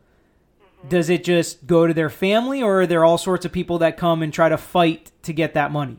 Mm-hmm. 0.79 0.89
Does 0.89 1.11
it 1.11 1.25
just 1.25 1.67
go 1.67 1.87
to 1.87 1.95
their 1.95 2.11
family, 2.11 2.63
or 2.63 2.83
are 2.83 2.87
there 2.87 3.05
all 3.05 3.19
sorts 3.19 3.45
of 3.45 3.53
people 3.53 3.79
that 3.79 3.97
come 3.97 4.23
and 4.23 4.33
try 4.33 4.49
to 4.49 4.59
fight 4.59 5.11
to 5.23 5.33
get 5.33 5.55
that 5.55 5.73
money? 5.73 5.99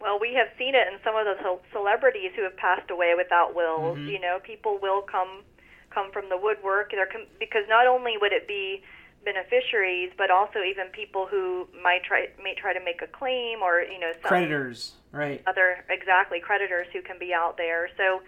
Well, 0.00 0.18
we 0.20 0.34
have 0.34 0.48
seen 0.58 0.74
it 0.74 0.86
in 0.92 0.98
some 1.02 1.16
of 1.16 1.24
the 1.24 1.58
celebrities 1.72 2.32
who 2.36 2.42
have 2.42 2.56
passed 2.56 2.90
away 2.90 3.14
without 3.16 3.54
wills. 3.54 3.98
Mm-hmm. 3.98 4.08
You 4.08 4.20
know, 4.20 4.38
people 4.42 4.78
will 4.80 5.02
come 5.02 5.42
come 5.90 6.10
from 6.12 6.28
the 6.28 6.36
woodwork. 6.36 6.90
There 6.90 7.06
com- 7.06 7.26
because 7.38 7.64
not 7.68 7.86
only 7.86 8.14
would 8.20 8.32
it 8.32 8.48
be 8.48 8.82
beneficiaries, 9.24 10.12
but 10.16 10.30
also 10.30 10.60
even 10.60 10.88
people 10.92 11.26
who 11.26 11.66
might 11.82 12.04
try 12.04 12.28
may 12.42 12.54
try 12.54 12.72
to 12.72 12.84
make 12.84 13.00
a 13.02 13.06
claim 13.06 13.62
or 13.62 13.80
you 13.80 13.98
know 13.98 14.12
creditors, 14.22 14.92
right? 15.12 15.42
Other 15.46 15.84
exactly 15.88 16.40
creditors 16.40 16.86
who 16.92 17.00
can 17.00 17.18
be 17.18 17.32
out 17.32 17.56
there. 17.56 17.88
So 17.96 18.20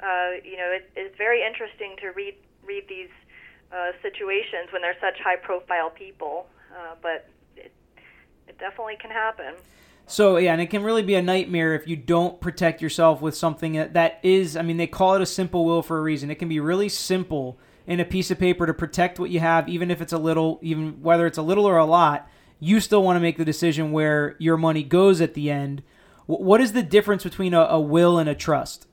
uh, 0.00 0.38
you 0.44 0.56
know 0.56 0.70
it, 0.70 0.90
it's 0.94 1.16
very 1.18 1.42
interesting 1.42 1.96
to 2.00 2.08
read 2.08 2.34
read 2.64 2.84
these 2.88 3.10
uh, 3.72 3.92
situations 4.02 4.68
when 4.72 4.82
they're 4.82 4.96
such 5.00 5.18
high 5.22 5.36
profile 5.36 5.90
people, 5.90 6.46
uh, 6.72 6.94
but 7.02 7.28
it, 7.56 7.72
it 8.48 8.58
definitely 8.58 8.96
can 9.00 9.10
happen. 9.10 9.54
So 10.06 10.36
yeah, 10.36 10.52
and 10.52 10.60
it 10.60 10.70
can 10.70 10.84
really 10.84 11.02
be 11.02 11.16
a 11.16 11.22
nightmare 11.22 11.74
if 11.74 11.88
you 11.88 11.96
don't 11.96 12.40
protect 12.40 12.80
yourself 12.80 13.20
with 13.20 13.36
something 13.36 13.72
that, 13.72 13.94
that 13.94 14.20
is. 14.22 14.56
I 14.56 14.62
mean, 14.62 14.76
they 14.76 14.86
call 14.86 15.14
it 15.14 15.22
a 15.22 15.26
simple 15.26 15.64
will 15.64 15.82
for 15.82 15.98
a 15.98 16.00
reason. 16.00 16.30
It 16.30 16.36
can 16.36 16.48
be 16.48 16.60
really 16.60 16.88
simple 16.88 17.58
in 17.88 17.98
a 17.98 18.04
piece 18.04 18.30
of 18.30 18.38
paper 18.38 18.66
to 18.66 18.74
protect 18.74 19.18
what 19.18 19.30
you 19.30 19.40
have, 19.40 19.68
even 19.68 19.90
if 19.90 20.00
it's 20.00 20.12
a 20.12 20.18
little, 20.18 20.60
even 20.62 21.02
whether 21.02 21.26
it's 21.26 21.38
a 21.38 21.42
little 21.42 21.66
or 21.66 21.76
a 21.76 21.84
lot. 21.84 22.28
You 22.60 22.80
still 22.80 23.02
want 23.02 23.16
to 23.16 23.20
make 23.20 23.36
the 23.36 23.44
decision 23.44 23.92
where 23.92 24.36
your 24.38 24.56
money 24.56 24.82
goes 24.82 25.20
at 25.20 25.34
the 25.34 25.50
end. 25.50 25.82
What 26.26 26.60
is 26.60 26.72
the 26.72 26.82
difference 26.82 27.22
between 27.22 27.52
a, 27.52 27.62
a 27.62 27.80
will 27.80 28.18
and 28.18 28.28
a 28.28 28.34
trust? 28.34 28.86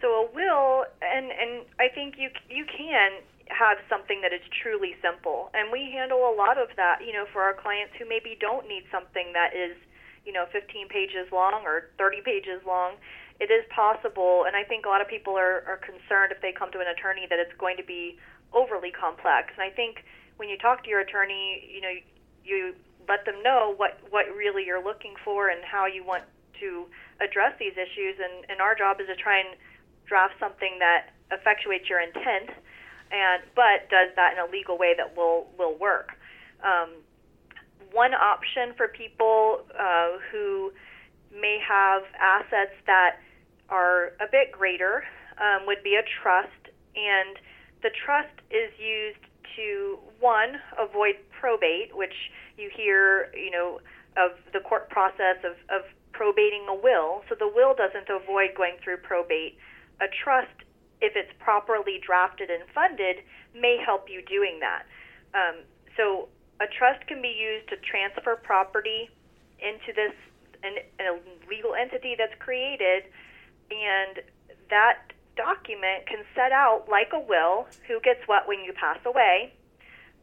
So 0.00 0.06
a 0.06 0.28
will, 0.32 0.84
and 1.02 1.26
and 1.26 1.66
I 1.80 1.88
think 1.92 2.14
you 2.18 2.30
you 2.48 2.64
can 2.64 3.10
have 3.50 3.78
something 3.88 4.20
that 4.22 4.32
is 4.32 4.44
truly 4.62 4.96
simple, 5.00 5.50
and 5.54 5.72
we 5.72 5.90
handle 5.92 6.28
a 6.28 6.34
lot 6.34 6.56
of 6.58 6.68
that. 6.76 7.00
You 7.04 7.12
know, 7.12 7.26
for 7.32 7.42
our 7.42 7.54
clients 7.54 7.94
who 7.98 8.08
maybe 8.08 8.36
don't 8.38 8.68
need 8.68 8.84
something 8.92 9.32
that 9.32 9.56
is 9.56 9.76
you 10.24 10.32
know 10.32 10.44
15 10.52 10.88
pages 10.88 11.30
long 11.32 11.64
or 11.64 11.90
30 11.96 12.20
pages 12.24 12.60
long. 12.66 12.96
It 13.38 13.54
is 13.54 13.62
possible 13.70 14.50
and 14.50 14.58
i 14.58 14.66
think 14.66 14.84
a 14.84 14.90
lot 14.90 15.00
of 15.00 15.06
people 15.06 15.38
are, 15.38 15.62
are 15.62 15.78
concerned 15.78 16.34
if 16.34 16.42
they 16.42 16.50
come 16.50 16.74
to 16.74 16.82
an 16.82 16.90
attorney 16.90 17.22
that 17.30 17.38
it's 17.38 17.54
going 17.54 17.78
to 17.78 17.86
be 17.86 18.18
overly 18.52 18.90
complex. 18.90 19.54
And 19.54 19.62
i 19.62 19.70
think 19.70 20.02
when 20.36 20.50
you 20.50 20.58
talk 20.58 20.82
to 20.84 20.90
your 20.90 21.00
attorney 21.06 21.62
you 21.70 21.80
know 21.80 21.94
you 22.44 22.74
let 23.08 23.24
them 23.24 23.42
know 23.42 23.72
what 23.76 23.98
what 24.10 24.26
really 24.36 24.64
you're 24.66 24.82
looking 24.82 25.14
for 25.24 25.48
and 25.48 25.64
how 25.64 25.86
you 25.86 26.04
want 26.04 26.24
to 26.60 26.86
address 27.20 27.56
these 27.58 27.74
issues. 27.74 28.20
And, 28.20 28.44
and 28.50 28.60
our 28.60 28.74
job 28.74 29.00
is 29.00 29.08
to 29.08 29.16
try 29.16 29.40
and 29.40 29.56
draft 30.06 30.34
something 30.38 30.78
that 30.78 31.16
effectuates 31.32 31.88
your 31.88 32.00
intent 32.00 32.52
and 33.10 33.42
but 33.54 33.88
does 33.90 34.08
that 34.16 34.34
in 34.34 34.38
a 34.38 34.50
legal 34.50 34.78
way 34.78 34.94
that 34.96 35.16
will 35.16 35.46
will 35.58 35.76
work 35.78 36.12
um, 36.64 36.90
one 37.92 38.14
option 38.14 38.74
for 38.76 38.88
people 38.88 39.60
uh, 39.78 40.18
who 40.30 40.72
may 41.32 41.58
have 41.66 42.02
assets 42.20 42.74
that 42.86 43.16
are 43.68 44.12
a 44.20 44.26
bit 44.30 44.52
greater 44.52 45.04
um, 45.40 45.66
would 45.66 45.82
be 45.82 45.94
a 45.94 46.02
trust, 46.22 46.72
and 46.96 47.38
the 47.82 47.90
trust 48.04 48.34
is 48.50 48.72
used 48.78 49.22
to 49.56 49.98
one 50.20 50.56
avoid 50.78 51.16
probate, 51.38 51.94
which 51.94 52.14
you 52.56 52.70
hear, 52.74 53.30
you 53.34 53.50
know, 53.50 53.80
of 54.16 54.32
the 54.52 54.60
court 54.60 54.88
process 54.90 55.38
of, 55.44 55.54
of 55.70 55.86
probating 56.12 56.66
a 56.68 56.74
will. 56.74 57.22
So 57.28 57.36
the 57.38 57.46
will 57.46 57.74
doesn't 57.74 58.08
avoid 58.10 58.50
going 58.56 58.76
through 58.82 58.98
probate. 58.98 59.56
A 60.00 60.06
trust, 60.24 60.57
if 61.00 61.14
it's 61.16 61.32
properly 61.38 62.00
drafted 62.04 62.50
and 62.50 62.62
funded, 62.74 63.16
may 63.54 63.78
help 63.84 64.08
you 64.10 64.22
doing 64.22 64.60
that. 64.60 64.86
Um, 65.34 65.62
so 65.96 66.28
a 66.60 66.66
trust 66.66 67.06
can 67.06 67.22
be 67.22 67.34
used 67.34 67.68
to 67.70 67.76
transfer 67.76 68.36
property 68.36 69.10
into 69.58 69.92
this 69.94 70.14
an, 70.62 70.74
a 70.98 71.18
legal 71.48 71.74
entity 71.74 72.14
that's 72.18 72.34
created, 72.38 73.04
and 73.70 74.22
that 74.70 75.12
document 75.36 76.06
can 76.06 76.24
set 76.34 76.50
out, 76.50 76.88
like 76.90 77.10
a 77.14 77.20
will, 77.20 77.66
who 77.86 78.00
gets 78.00 78.20
what 78.26 78.48
when 78.48 78.60
you 78.64 78.72
pass 78.72 78.98
away, 79.06 79.54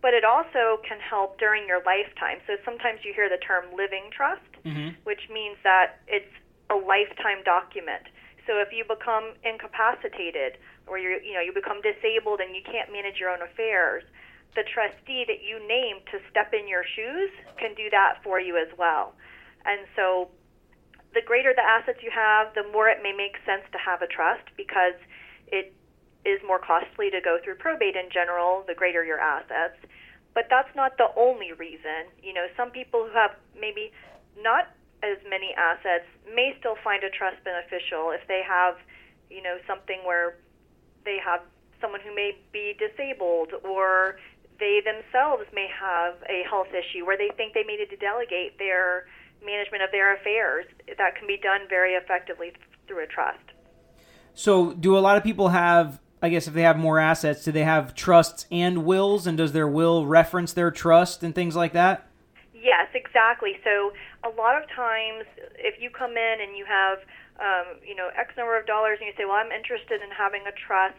but 0.01 0.13
it 0.13 0.25
also 0.25 0.83
can 0.87 0.99
help 0.99 1.39
during 1.39 1.65
your 1.67 1.79
lifetime. 1.85 2.43
So 2.47 2.59
sometimes 2.65 2.99
you 3.03 3.13
hear 3.13 3.29
the 3.29 3.39
term 3.39 3.65
living 3.75 4.11
trust, 4.11 4.51
mm-hmm. 4.65 4.89
which 5.03 5.29
means 5.31 5.57
that 5.63 6.03
it's 6.07 6.29
a 6.69 6.75
lifetime 6.75 7.43
document. 7.45 8.03
So 8.47 8.61
if 8.61 8.69
you 8.71 8.85
become 8.85 9.33
incapacitated 9.43 10.57
or 10.87 10.97
you 10.97 11.19
you 11.23 11.33
know 11.33 11.41
you 11.41 11.53
become 11.53 11.81
disabled 11.81 12.39
and 12.39 12.55
you 12.55 12.61
can't 12.61 12.91
manage 12.91 13.17
your 13.17 13.29
own 13.29 13.41
affairs, 13.41 14.03
the 14.55 14.63
trustee 14.63 15.25
that 15.27 15.43
you 15.43 15.59
name 15.67 16.01
to 16.11 16.21
step 16.29 16.53
in 16.53 16.67
your 16.67 16.83
shoes 16.95 17.31
can 17.57 17.73
do 17.75 17.89
that 17.89 18.21
for 18.23 18.39
you 18.39 18.55
as 18.57 18.71
well. 18.77 19.13
And 19.65 19.81
so 19.95 20.29
the 21.13 21.21
greater 21.21 21.53
the 21.55 21.63
assets 21.63 21.99
you 22.03 22.11
have, 22.11 22.53
the 22.53 22.63
more 22.71 22.87
it 22.89 22.99
may 23.01 23.13
make 23.13 23.39
sense 23.45 23.63
to 23.71 23.79
have 23.79 24.01
a 24.01 24.07
trust 24.07 24.43
because 24.55 24.99
it 25.47 25.73
is 26.25 26.41
more 26.45 26.59
costly 26.59 27.09
to 27.09 27.21
go 27.21 27.37
through 27.43 27.55
probate 27.55 27.95
in 27.95 28.09
general, 28.11 28.63
the 28.67 28.73
greater 28.73 29.03
your 29.03 29.19
assets. 29.19 29.77
But 30.33 30.47
that's 30.49 30.73
not 30.75 30.97
the 30.97 31.07
only 31.15 31.53
reason. 31.53 32.11
You 32.21 32.33
know, 32.33 32.47
some 32.57 32.69
people 32.69 33.07
who 33.07 33.13
have 33.15 33.31
maybe 33.57 33.91
not 34.41 34.67
as 35.05 35.17
many 35.29 35.53
assets 35.53 36.05
may 36.33 36.55
still 36.59 36.75
find 36.83 37.03
a 37.03 37.09
trust 37.09 37.37
beneficial 37.43 38.11
if 38.11 38.25
they 38.27 38.41
have, 38.41 38.75
you 39.29 39.41
know, 39.41 39.57
something 39.67 40.01
where 40.03 40.37
they 41.05 41.17
have 41.23 41.41
someone 41.79 42.01
who 42.01 42.13
may 42.15 42.35
be 42.51 42.75
disabled 42.79 43.53
or 43.63 44.17
they 44.59 44.81
themselves 44.83 45.43
may 45.53 45.67
have 45.67 46.15
a 46.29 46.43
health 46.49 46.69
issue 46.73 47.05
where 47.05 47.17
they 47.17 47.29
think 47.37 47.53
they 47.53 47.63
needed 47.63 47.89
to 47.89 47.97
delegate 47.97 48.57
their 48.57 49.05
management 49.45 49.83
of 49.83 49.91
their 49.91 50.15
affairs. 50.15 50.65
That 50.97 51.15
can 51.15 51.27
be 51.27 51.37
done 51.37 51.61
very 51.69 51.93
effectively 51.93 52.53
through 52.87 53.03
a 53.03 53.07
trust. 53.07 53.43
So, 54.33 54.73
do 54.73 54.97
a 54.97 54.99
lot 54.99 55.17
of 55.17 55.23
people 55.23 55.49
have, 55.49 56.01
I 56.21 56.29
guess, 56.29 56.47
if 56.47 56.53
they 56.53 56.63
have 56.63 56.77
more 56.77 56.99
assets, 56.99 57.43
do 57.43 57.51
they 57.51 57.63
have 57.63 57.95
trusts 57.95 58.45
and 58.51 58.85
wills? 58.85 59.27
And 59.27 59.37
does 59.37 59.53
their 59.53 59.67
will 59.67 60.05
reference 60.05 60.53
their 60.53 60.71
trust 60.71 61.23
and 61.23 61.33
things 61.33 61.55
like 61.55 61.73
that? 61.73 62.04
Yes, 62.65 62.89
exactly. 62.97 63.61
So, 63.61 63.93
a 64.25 64.33
lot 64.33 64.57
of 64.57 64.65
times, 64.73 65.29
if 65.61 65.77
you 65.77 65.93
come 65.93 66.17
in 66.17 66.35
and 66.41 66.57
you 66.57 66.65
have, 66.65 66.97
um, 67.37 67.77
you 67.85 67.93
know, 67.93 68.09
X 68.17 68.33
number 68.33 68.57
of 68.57 68.65
dollars 68.65 68.97
and 68.97 69.05
you 69.05 69.13
say, 69.13 69.29
well, 69.29 69.37
I'm 69.37 69.53
interested 69.53 70.01
in 70.01 70.09
having 70.09 70.41
a 70.49 70.55
trust 70.65 70.97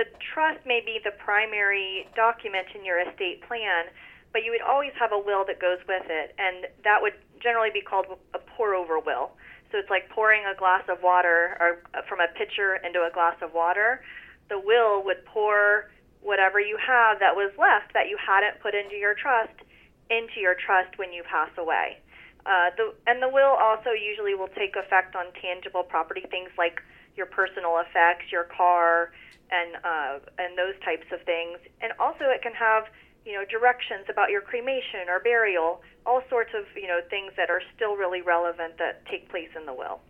the 0.00 0.08
trust 0.32 0.64
may 0.64 0.80
be 0.80 0.96
the 1.02 1.12
primary 1.20 2.08
document 2.16 2.66
in 2.74 2.84
your 2.84 3.00
estate 3.00 3.42
plan, 3.44 3.92
but 4.32 4.44
you 4.44 4.50
would 4.50 4.62
always 4.62 4.92
have 4.98 5.12
a 5.12 5.18
will 5.18 5.44
that 5.44 5.60
goes 5.60 5.76
with 5.88 6.08
it, 6.08 6.34
and 6.38 6.66
that 6.84 7.02
would 7.02 7.12
generally 7.42 7.68
be 7.68 7.82
called 7.82 8.06
a 8.32 8.38
pour 8.56 8.74
over 8.74 8.98
will. 8.98 9.36
So 9.70 9.76
it's 9.78 9.90
like 9.90 10.08
pouring 10.08 10.42
a 10.48 10.56
glass 10.56 10.82
of 10.88 11.02
water 11.02 11.56
or 11.60 11.84
uh, 11.92 12.00
from 12.08 12.20
a 12.20 12.32
pitcher 12.32 12.80
into 12.80 13.04
a 13.04 13.12
glass 13.12 13.36
of 13.42 13.52
water. 13.52 14.00
The 14.48 14.58
will 14.58 15.04
would 15.04 15.24
pour 15.26 15.90
whatever 16.22 16.60
you 16.60 16.78
have 16.80 17.20
that 17.20 17.36
was 17.36 17.52
left 17.60 17.92
that 17.92 18.08
you 18.08 18.16
hadn't 18.16 18.60
put 18.60 18.74
into 18.74 18.96
your 18.96 19.14
trust 19.14 19.52
into 20.10 20.40
your 20.40 20.54
trust 20.54 20.98
when 20.98 21.12
you 21.12 21.22
pass 21.22 21.50
away. 21.56 21.98
Uh, 22.46 22.70
the, 22.76 22.94
and 23.06 23.22
the 23.22 23.28
will 23.28 23.56
also 23.60 23.90
usually 23.90 24.34
will 24.34 24.50
take 24.56 24.74
effect 24.76 25.14
on 25.14 25.26
tangible 25.40 25.82
property, 25.82 26.24
things 26.30 26.50
like 26.58 26.80
your 27.16 27.26
personal 27.26 27.78
effects, 27.78 28.32
your 28.32 28.44
car, 28.44 29.12
and 29.50 29.76
uh, 29.84 30.18
and 30.38 30.56
those 30.56 30.74
types 30.84 31.06
of 31.12 31.20
things. 31.22 31.58
And 31.80 31.92
also, 31.98 32.24
it 32.24 32.42
can 32.42 32.54
have 32.54 32.84
you 33.26 33.34
know 33.34 33.44
directions 33.44 34.06
about 34.08 34.30
your 34.30 34.40
cremation 34.40 35.08
or 35.08 35.20
burial, 35.20 35.82
all 36.06 36.22
sorts 36.30 36.50
of 36.56 36.64
you 36.74 36.88
know 36.88 37.00
things 37.10 37.32
that 37.36 37.50
are 37.50 37.62
still 37.76 37.96
really 37.96 38.22
relevant 38.22 38.78
that 38.78 39.04
take 39.06 39.28
place 39.28 39.50
in 39.54 39.66
the 39.66 39.74
will. 39.74 40.00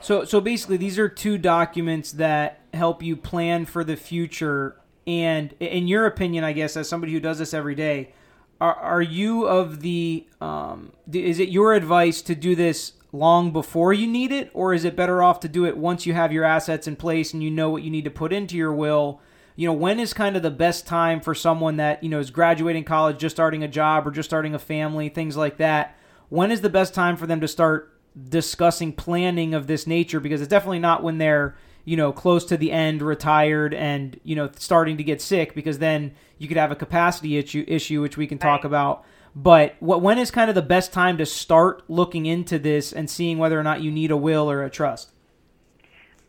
So, 0.00 0.24
so 0.24 0.40
basically, 0.40 0.78
these 0.78 0.98
are 0.98 1.08
two 1.08 1.36
documents 1.36 2.12
that 2.12 2.60
help 2.72 3.02
you 3.02 3.16
plan 3.16 3.66
for 3.66 3.84
the 3.84 3.96
future. 3.96 4.76
And 5.06 5.54
in 5.60 5.88
your 5.88 6.06
opinion, 6.06 6.42
I 6.42 6.52
guess, 6.52 6.76
as 6.76 6.88
somebody 6.88 7.12
who 7.12 7.20
does 7.20 7.38
this 7.38 7.52
every 7.52 7.74
day, 7.74 8.14
are, 8.60 8.74
are 8.74 9.02
you 9.02 9.46
of 9.46 9.80
the? 9.80 10.26
Um, 10.40 10.92
is 11.12 11.38
it 11.38 11.48
your 11.48 11.74
advice 11.74 12.22
to 12.22 12.34
do 12.34 12.54
this 12.54 12.92
long 13.12 13.52
before 13.52 13.92
you 13.92 14.06
need 14.06 14.32
it, 14.32 14.50
or 14.54 14.74
is 14.74 14.84
it 14.84 14.96
better 14.96 15.22
off 15.22 15.40
to 15.40 15.48
do 15.48 15.64
it 15.64 15.76
once 15.76 16.06
you 16.06 16.14
have 16.14 16.32
your 16.32 16.44
assets 16.44 16.86
in 16.86 16.96
place 16.96 17.32
and 17.32 17.42
you 17.42 17.50
know 17.50 17.70
what 17.70 17.82
you 17.82 17.90
need 17.90 18.04
to 18.04 18.10
put 18.10 18.32
into 18.32 18.56
your 18.56 18.72
will? 18.72 19.20
You 19.56 19.66
know, 19.66 19.72
when 19.72 19.98
is 19.98 20.14
kind 20.14 20.36
of 20.36 20.42
the 20.42 20.50
best 20.50 20.86
time 20.86 21.20
for 21.20 21.34
someone 21.34 21.76
that 21.76 22.02
you 22.02 22.08
know 22.08 22.18
is 22.18 22.30
graduating 22.30 22.84
college, 22.84 23.18
just 23.18 23.36
starting 23.36 23.62
a 23.62 23.68
job, 23.68 24.06
or 24.06 24.10
just 24.10 24.28
starting 24.28 24.54
a 24.54 24.58
family, 24.58 25.08
things 25.08 25.36
like 25.36 25.56
that? 25.56 25.96
When 26.28 26.50
is 26.50 26.60
the 26.60 26.70
best 26.70 26.94
time 26.94 27.16
for 27.16 27.26
them 27.26 27.40
to 27.40 27.48
start 27.48 27.98
discussing 28.28 28.92
planning 28.92 29.54
of 29.54 29.66
this 29.66 29.86
nature 29.86 30.20
because 30.20 30.40
it's 30.40 30.50
definitely 30.50 30.78
not 30.78 31.02
when 31.02 31.18
they're 31.18 31.56
you 31.84 31.96
know 31.96 32.12
close 32.12 32.44
to 32.44 32.56
the 32.56 32.72
end 32.72 33.02
retired 33.02 33.74
and 33.74 34.18
you 34.24 34.36
know 34.36 34.50
starting 34.56 34.96
to 34.96 35.02
get 35.02 35.20
sick 35.20 35.54
because 35.54 35.78
then 35.78 36.12
you 36.38 36.48
could 36.48 36.56
have 36.56 36.70
a 36.70 36.76
capacity 36.76 37.36
issue 37.36 37.64
issue 37.66 38.00
which 38.00 38.16
we 38.16 38.26
can 38.26 38.38
talk 38.38 38.58
right. 38.58 38.66
about 38.66 39.04
but 39.34 39.76
what 39.80 40.02
when 40.02 40.18
is 40.18 40.30
kind 40.30 40.48
of 40.48 40.54
the 40.54 40.62
best 40.62 40.92
time 40.92 41.16
to 41.18 41.26
start 41.26 41.82
looking 41.88 42.26
into 42.26 42.58
this 42.58 42.92
and 42.92 43.08
seeing 43.08 43.38
whether 43.38 43.58
or 43.58 43.62
not 43.62 43.80
you 43.80 43.90
need 43.90 44.10
a 44.10 44.16
will 44.16 44.50
or 44.50 44.62
a 44.62 44.70
trust 44.70 45.10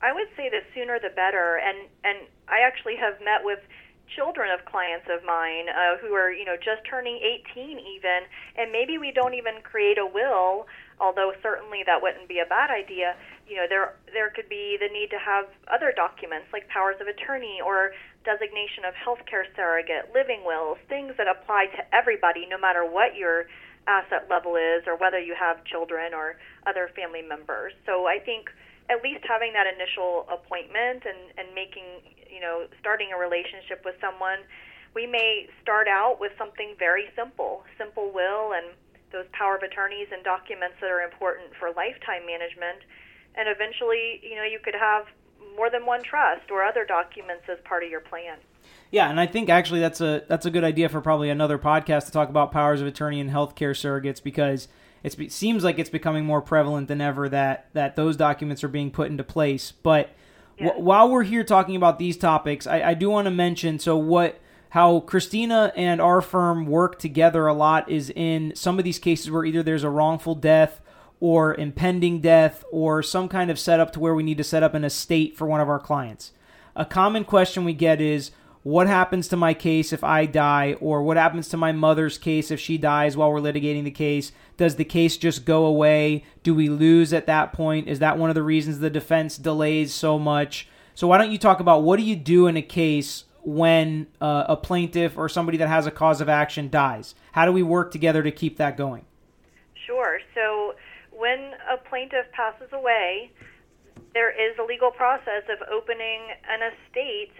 I 0.01 0.13
would 0.13 0.27
say 0.36 0.50
the 0.50 0.62
sooner 0.74 1.00
the 1.00 1.10
better 1.15 1.60
and 1.63 1.88
and 2.03 2.27
I 2.48 2.60
actually 2.65 2.96
have 2.98 3.20
met 3.22 3.43
with 3.43 3.60
children 4.15 4.51
of 4.51 4.65
clients 4.65 5.08
of 5.10 5.24
mine 5.24 5.70
uh, 5.70 5.98
who 5.98 6.13
are 6.13 6.32
you 6.32 6.46
know 6.46 6.56
just 6.56 6.84
turning 6.88 7.20
18 7.56 7.80
even 7.80 8.27
and 8.58 8.72
maybe 8.72 8.98
we 8.98 9.12
don't 9.12 9.34
even 9.34 9.62
create 9.63 9.98
a 9.98 10.06
will 10.06 10.68
although 11.00 11.32
certainly 11.41 11.84
that 11.86 12.01
wouldn't 12.01 12.27
be 12.27 12.39
a 12.39 12.46
bad 12.46 12.70
idea 12.70 13.15
you 13.48 13.56
know 13.56 13.65
there 13.68 13.96
there 14.13 14.30
could 14.30 14.50
be 14.50 14.77
the 14.80 14.88
need 14.91 15.10
to 15.10 15.20
have 15.20 15.46
other 15.72 15.94
documents 15.96 16.48
like 16.51 16.68
powers 16.68 16.96
of 17.00 17.08
attorney 17.08 17.60
or 17.63 17.91
designation 18.24 18.86
of 18.86 18.94
healthcare 18.94 19.48
surrogate 19.56 20.12
living 20.13 20.44
wills 20.46 20.77
things 20.89 21.13
that 21.18 21.27
apply 21.27 21.65
to 21.72 21.82
everybody 21.96 22.46
no 22.50 22.58
matter 22.58 22.86
what 22.86 23.15
your 23.15 23.46
asset 23.88 24.27
level 24.30 24.56
is 24.56 24.86
or 24.86 24.96
whether 24.98 25.20
you 25.20 25.34
have 25.34 25.63
children 25.65 26.13
or 26.13 26.38
other 26.68 26.91
family 26.96 27.22
members. 27.22 27.74
So 27.86 28.06
i 28.06 28.20
think 28.20 28.50
at 28.91 29.00
least 29.00 29.24
having 29.24 29.53
that 29.55 29.65
initial 29.71 30.27
appointment 30.27 31.07
and, 31.07 31.31
and 31.39 31.55
making, 31.55 32.03
you 32.27 32.43
know, 32.43 32.67
starting 32.79 33.15
a 33.15 33.17
relationship 33.17 33.88
with 33.88 33.95
someone, 34.03 34.43
we 34.93 35.07
may 35.07 35.48
start 35.63 35.88
out 35.88 36.19
with 36.19 36.36
something 36.38 36.75
very 36.77 37.07
simple, 37.15 37.63
simple 37.79 38.12
will 38.12 38.51
and 38.51 38.75
those 39.15 39.25
power 39.31 39.55
of 39.55 39.63
attorneys 39.63 40.07
and 40.12 40.24
documents 40.24 40.75
that 40.81 40.91
are 40.91 41.01
important 41.01 41.55
for 41.55 41.71
lifetime 41.71 42.27
management. 42.27 42.83
And 43.36 43.48
eventually, 43.48 44.19
you 44.24 44.36
know, 44.36 44.43
you 44.43 44.60
could 44.60 44.75
have 44.75 45.07
more 45.55 45.69
than 45.69 45.86
one 45.86 46.03
trust 46.03 46.51
or 46.51 46.63
other 46.63 46.86
documents 46.86 47.43
as 47.48 47.57
part 47.63 47.83
of 47.83 47.89
your 47.89 48.01
plan. 48.01 48.38
Yeah, 48.91 49.10
and 49.10 49.19
I 49.19 49.25
think 49.25 49.50
actually 49.50 49.79
that's 49.79 50.01
a 50.01 50.24
that's 50.27 50.45
a 50.45 50.51
good 50.51 50.63
idea 50.63 50.89
for 50.89 51.01
probably 51.01 51.29
another 51.29 51.57
podcast 51.57 52.05
to 52.05 52.12
talk 52.12 52.29
about 52.29 52.51
powers 52.51 52.81
of 52.81 52.88
attorney 52.88 53.19
and 53.19 53.29
healthcare 53.29 53.71
surrogates 53.71 54.21
because 54.21 54.67
it 55.03 55.31
seems 55.31 55.63
like 55.63 55.79
it's 55.79 55.89
becoming 55.89 56.25
more 56.25 56.41
prevalent 56.41 56.88
than 56.88 57.01
ever 57.01 57.27
that 57.29 57.67
that 57.74 57.96
those 57.96 58.15
documents 58.15 58.63
are 58.63 58.70
being 58.70 58.91
put 58.91 59.10
into 59.10 59.24
place. 59.24 59.72
But 59.72 60.12
yeah. 60.58 60.67
w- 60.67 60.86
while 60.86 61.10
we're 61.10 61.24
here 61.24 61.43
talking 61.43 61.75
about 61.75 62.00
these 62.00 62.17
topics, 62.17 62.67
I, 62.67 62.81
I 62.81 62.93
do 62.93 63.10
want 63.10 63.25
to 63.25 63.31
mention 63.31 63.79
so 63.79 63.98
what 63.98 64.39
how 64.70 65.01
Christina 65.01 65.74
and 65.75 66.00
our 66.00 66.22
firm 66.22 66.65
work 66.65 66.98
together 66.98 67.46
a 67.48 67.53
lot 67.53 67.89
is 67.89 68.09
in 68.09 68.53
some 68.55 68.79
of 68.79 68.85
these 68.85 69.00
cases 69.00 69.29
where 69.29 69.44
either 69.44 69.64
there's 69.64 69.83
a 69.83 69.90
wrongful 69.90 70.35
death 70.35 70.81
or 71.20 71.53
impending 71.55 72.22
death 72.22 72.64
or 72.72 73.03
some 73.03 73.27
kind 73.27 73.51
of 73.51 73.59
setup 73.59 73.92
to 73.94 74.00
where 74.00 74.16
we 74.16 74.24
need 74.24 74.37
to 74.37 74.44
set 74.44 74.64
up 74.64 74.74
an 74.74 74.83
estate 74.83 75.37
for 75.37 75.46
one 75.46 75.59
of 75.59 75.70
our 75.70 75.79
clients. 75.79 76.31
A 76.75 76.85
common 76.85 77.25
question 77.25 77.66
we 77.66 77.74
get 77.74 78.00
is 78.00 78.31
what 78.63 78.87
happens 78.87 79.27
to 79.29 79.37
my 79.37 79.53
case 79.53 79.91
if 79.91 80.03
I 80.03 80.25
die, 80.25 80.75
or 80.79 81.01
what 81.01 81.17
happens 81.17 81.50
to 81.50 81.57
my 81.57 81.71
mother's 81.71 82.17
case 82.17 82.51
if 82.51 82.59
she 82.59 82.77
dies 82.77 83.17
while 83.17 83.31
we're 83.31 83.39
litigating 83.39 83.83
the 83.83 83.91
case? 83.91 84.31
Does 84.57 84.75
the 84.75 84.85
case 84.85 85.17
just 85.17 85.45
go 85.45 85.65
away? 85.65 86.24
Do 86.43 86.53
we 86.53 86.69
lose 86.69 87.11
at 87.11 87.25
that 87.25 87.53
point? 87.53 87.87
Is 87.87 88.00
that 88.00 88.19
one 88.19 88.29
of 88.29 88.35
the 88.35 88.43
reasons 88.43 88.79
the 88.79 88.89
defense 88.89 89.37
delays 89.37 89.93
so 89.93 90.19
much? 90.19 90.67
So, 90.93 91.07
why 91.07 91.17
don't 91.17 91.31
you 91.31 91.39
talk 91.39 91.59
about 91.59 91.81
what 91.81 91.97
do 91.97 92.03
you 92.03 92.15
do 92.15 92.45
in 92.45 92.55
a 92.55 92.61
case 92.61 93.24
when 93.41 94.05
uh, 94.19 94.45
a 94.47 94.55
plaintiff 94.55 95.17
or 95.17 95.27
somebody 95.27 95.57
that 95.57 95.67
has 95.67 95.87
a 95.87 95.91
cause 95.91 96.21
of 96.21 96.29
action 96.29 96.69
dies? 96.69 97.15
How 97.31 97.45
do 97.45 97.51
we 97.51 97.63
work 97.63 97.91
together 97.91 98.21
to 98.21 98.31
keep 98.31 98.57
that 98.57 98.77
going? 98.77 99.05
Sure. 99.87 100.19
So, 100.35 100.75
when 101.09 101.53
a 101.71 101.77
plaintiff 101.77 102.31
passes 102.31 102.69
away, 102.71 103.31
there 104.13 104.29
is 104.29 104.55
a 104.59 104.63
legal 104.63 104.91
process 104.91 105.43
of 105.50 105.67
opening 105.67 106.21
an 106.47 106.71
estate 106.74 107.31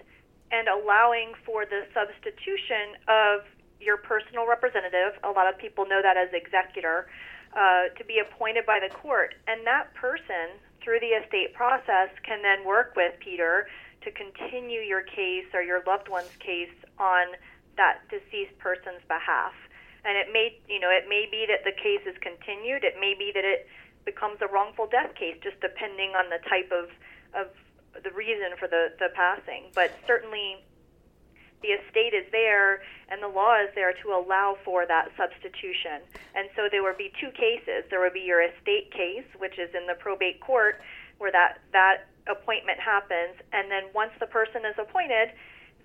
and 0.52 0.68
allowing 0.68 1.34
for 1.46 1.66
the 1.66 1.88
substitution 1.94 3.00
of 3.08 3.48
your 3.80 3.98
personal 3.98 4.48
representative. 4.48 5.18
A 5.24 5.32
lot 5.32 5.48
of 5.48 5.58
people 5.58 5.86
know 5.86 6.02
that 6.02 6.18
as 6.18 6.30
executor. 6.34 7.08
Uh, 7.52 7.92
to 7.98 8.06
be 8.06 8.20
appointed 8.24 8.66
by 8.66 8.80
the 8.80 8.88
court, 8.96 9.36
and 9.46 9.68
that 9.68 9.94
person, 9.94 10.56
through 10.82 11.02
the 11.04 11.20
estate 11.20 11.54
process, 11.54 12.08
can 12.24 12.42
then 12.42 12.64
work 12.64 12.96
with 12.96 13.12
Peter 13.20 13.68
to 14.08 14.12
continue 14.12 14.80
your 14.80 15.02
case 15.04 15.44
or 15.54 15.62
your 15.62 15.84
loved 15.86 16.08
one's 16.08 16.32
case 16.40 16.72
on 16.98 17.36
that 17.76 18.00
deceased 18.08 18.58
person's 18.58 19.04
behalf. 19.12 19.52
And 20.06 20.16
it 20.18 20.32
may, 20.32 20.58
you 20.70 20.80
know, 20.80 20.90
it 20.90 21.12
may 21.12 21.28
be 21.30 21.46
that 21.52 21.68
the 21.68 21.76
case 21.76 22.02
is 22.08 22.16
continued. 22.24 22.88
It 22.88 22.96
may 23.00 23.20
be 23.20 23.32
that 23.36 23.44
it 23.44 23.68
becomes 24.06 24.40
a 24.42 24.48
wrongful 24.48 24.88
death 24.88 25.14
case, 25.16 25.36
just 25.44 25.60
depending 25.60 26.16
on 26.16 26.32
the 26.32 26.40
type 26.48 26.72
of 26.72 26.88
of 27.36 27.48
the 28.04 28.12
reason 28.12 28.56
for 28.58 28.68
the, 28.68 28.94
the 29.00 29.10
passing. 29.14 29.72
But 29.76 29.92
certainly 30.08 30.58
the 31.62 31.70
estate 31.70 32.14
is 32.14 32.26
there 32.32 32.82
and 33.10 33.22
the 33.22 33.28
law 33.28 33.62
is 33.62 33.70
there 33.76 33.94
to 34.02 34.10
allow 34.10 34.58
for 34.66 34.86
that 34.86 35.12
substitution. 35.18 36.02
And 36.36 36.50
so 36.56 36.68
there 36.72 36.84
would 36.84 36.98
be 36.98 37.12
two 37.20 37.30
cases. 37.32 37.86
There 37.90 38.00
would 38.02 38.14
be 38.14 38.22
your 38.26 38.42
estate 38.42 38.92
case, 38.92 39.28
which 39.38 39.60
is 39.60 39.70
in 39.76 39.86
the 39.88 39.96
probate 39.96 40.40
court 40.42 40.82
where 41.20 41.32
that, 41.32 41.60
that 41.72 42.08
appointment 42.28 42.80
happens. 42.80 43.38
And 43.54 43.70
then 43.70 43.84
once 43.94 44.12
the 44.20 44.26
person 44.26 44.66
is 44.66 44.76
appointed, 44.80 45.30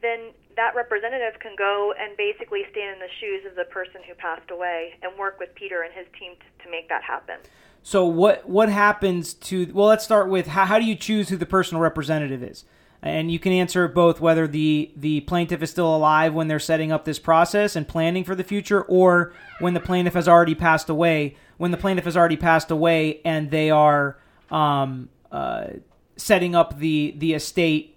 then 0.03 0.33
that 0.57 0.75
representative 0.75 1.41
can 1.41 1.55
go 1.57 1.93
and 1.99 2.17
basically 2.17 2.63
stand 2.71 2.95
in 2.95 2.99
the 2.99 3.13
shoes 3.21 3.45
of 3.49 3.57
the 3.57 3.65
person 3.65 4.01
who 4.07 4.15
passed 4.15 4.51
away 4.51 4.95
and 5.03 5.17
work 5.19 5.39
with 5.39 5.55
Peter 5.55 5.83
and 5.83 5.93
his 5.93 6.07
team 6.19 6.33
to, 6.37 6.65
to 6.65 6.71
make 6.71 6.89
that 6.89 7.03
happen. 7.03 7.37
So 7.83 8.05
what 8.05 8.49
what 8.49 8.69
happens 8.69 9.35
to 9.35 9.71
well 9.73 9.87
let's 9.87 10.05
start 10.05 10.29
with 10.29 10.49
how, 10.49 10.65
how 10.65 10.79
do 10.79 10.85
you 10.85 10.97
choose 10.97 11.29
who 11.29 11.37
the 11.37 11.47
personal 11.47 11.81
representative 11.81 12.43
is? 12.43 12.65
And 13.03 13.31
you 13.31 13.39
can 13.39 13.53
answer 13.53 13.87
both 13.87 14.21
whether 14.21 14.49
the 14.49 14.91
the 14.97 15.21
plaintiff 15.21 15.63
is 15.63 15.71
still 15.71 15.95
alive 15.95 16.35
when 16.35 16.49
they're 16.49 16.59
setting 16.59 16.91
up 16.91 17.05
this 17.05 17.21
process 17.21 17.77
and 17.77 17.87
planning 17.87 18.25
for 18.25 18.35
the 18.35 18.43
future 18.43 18.83
or 18.83 19.33
when 19.61 19.75
the 19.75 19.81
plaintiff 19.81 20.15
has 20.15 20.27
already 20.27 20.55
passed 20.55 20.89
away, 20.89 21.37
when 21.59 21.71
the 21.71 21.77
plaintiff 21.77 22.07
has 22.07 22.17
already 22.17 22.37
passed 22.37 22.71
away 22.71 23.21
and 23.25 23.51
they 23.51 23.71
are 23.71 24.19
um, 24.51 25.09
uh, 25.31 25.69
setting 26.17 26.57
up 26.57 26.79
the 26.79 27.15
the 27.19 27.35
estate 27.35 27.97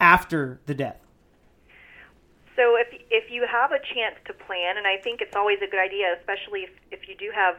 after 0.00 0.58
the 0.66 0.74
death. 0.74 0.98
So 2.58 2.74
if 2.74 2.90
if 3.06 3.30
you 3.30 3.46
have 3.46 3.70
a 3.70 3.78
chance 3.78 4.18
to 4.26 4.34
plan, 4.34 4.82
and 4.82 4.86
I 4.86 4.98
think 4.98 5.22
it's 5.22 5.38
always 5.38 5.62
a 5.62 5.70
good 5.70 5.78
idea, 5.78 6.18
especially 6.18 6.66
if, 6.66 6.74
if 6.90 7.06
you 7.06 7.14
do 7.14 7.30
have 7.30 7.54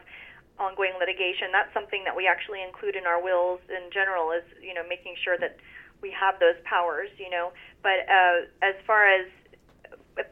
ongoing 0.59 0.91
litigation. 0.99 1.55
That's 1.55 1.71
something 1.71 2.03
that 2.03 2.11
we 2.11 2.27
actually 2.27 2.61
include 2.61 2.99
in 2.99 3.07
our 3.07 3.23
wills 3.23 3.63
in 3.71 3.87
general 3.95 4.35
is, 4.35 4.43
you 4.59 4.75
know, 4.75 4.83
making 4.83 5.15
sure 5.23 5.39
that 5.39 5.55
we 6.03 6.11
have 6.11 6.35
those 6.43 6.59
powers, 6.67 7.07
you 7.15 7.31
know. 7.31 7.55
But 7.81 8.03
uh, 8.11 8.51
as 8.59 8.75
far 8.83 9.07
as 9.07 9.25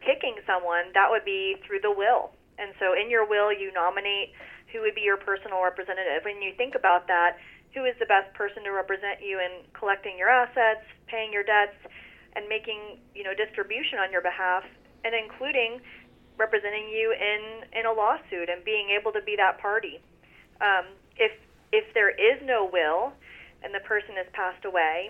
picking 0.04 0.36
someone, 0.44 0.92
that 0.94 1.08
would 1.08 1.24
be 1.24 1.56
through 1.64 1.80
the 1.80 1.96
will. 1.96 2.36
And 2.60 2.76
so 2.76 2.92
in 2.92 3.10
your 3.10 3.24
will, 3.24 3.56
you 3.56 3.72
nominate 3.72 4.36
who 4.76 4.84
would 4.84 4.96
be 4.96 5.08
your 5.08 5.16
personal 5.16 5.64
representative. 5.64 6.28
When 6.28 6.44
you 6.44 6.52
think 6.60 6.76
about 6.76 7.08
that, 7.08 7.40
who 7.72 7.88
is 7.88 7.96
the 8.00 8.10
best 8.10 8.28
person 8.36 8.68
to 8.68 8.72
represent 8.76 9.24
you 9.24 9.40
in 9.40 9.64
collecting 9.72 10.20
your 10.20 10.28
assets, 10.28 10.84
paying 11.08 11.32
your 11.32 11.44
debts, 11.44 11.80
and 12.38 12.46
making, 12.46 13.02
you 13.18 13.26
know, 13.26 13.34
distribution 13.34 13.98
on 13.98 14.14
your 14.14 14.22
behalf, 14.22 14.62
and 15.02 15.18
including 15.18 15.82
representing 16.38 16.86
you 16.94 17.10
in 17.18 17.66
in 17.74 17.90
a 17.90 17.92
lawsuit 17.92 18.48
and 18.48 18.62
being 18.64 18.94
able 18.94 19.12
to 19.12 19.22
be 19.26 19.34
that 19.36 19.58
party. 19.58 19.98
Um, 20.62 20.94
if 21.18 21.34
if 21.74 21.90
there 21.98 22.14
is 22.14 22.38
no 22.46 22.70
will 22.70 23.12
and 23.66 23.74
the 23.74 23.82
person 23.82 24.14
has 24.22 24.30
passed 24.38 24.64
away, 24.64 25.10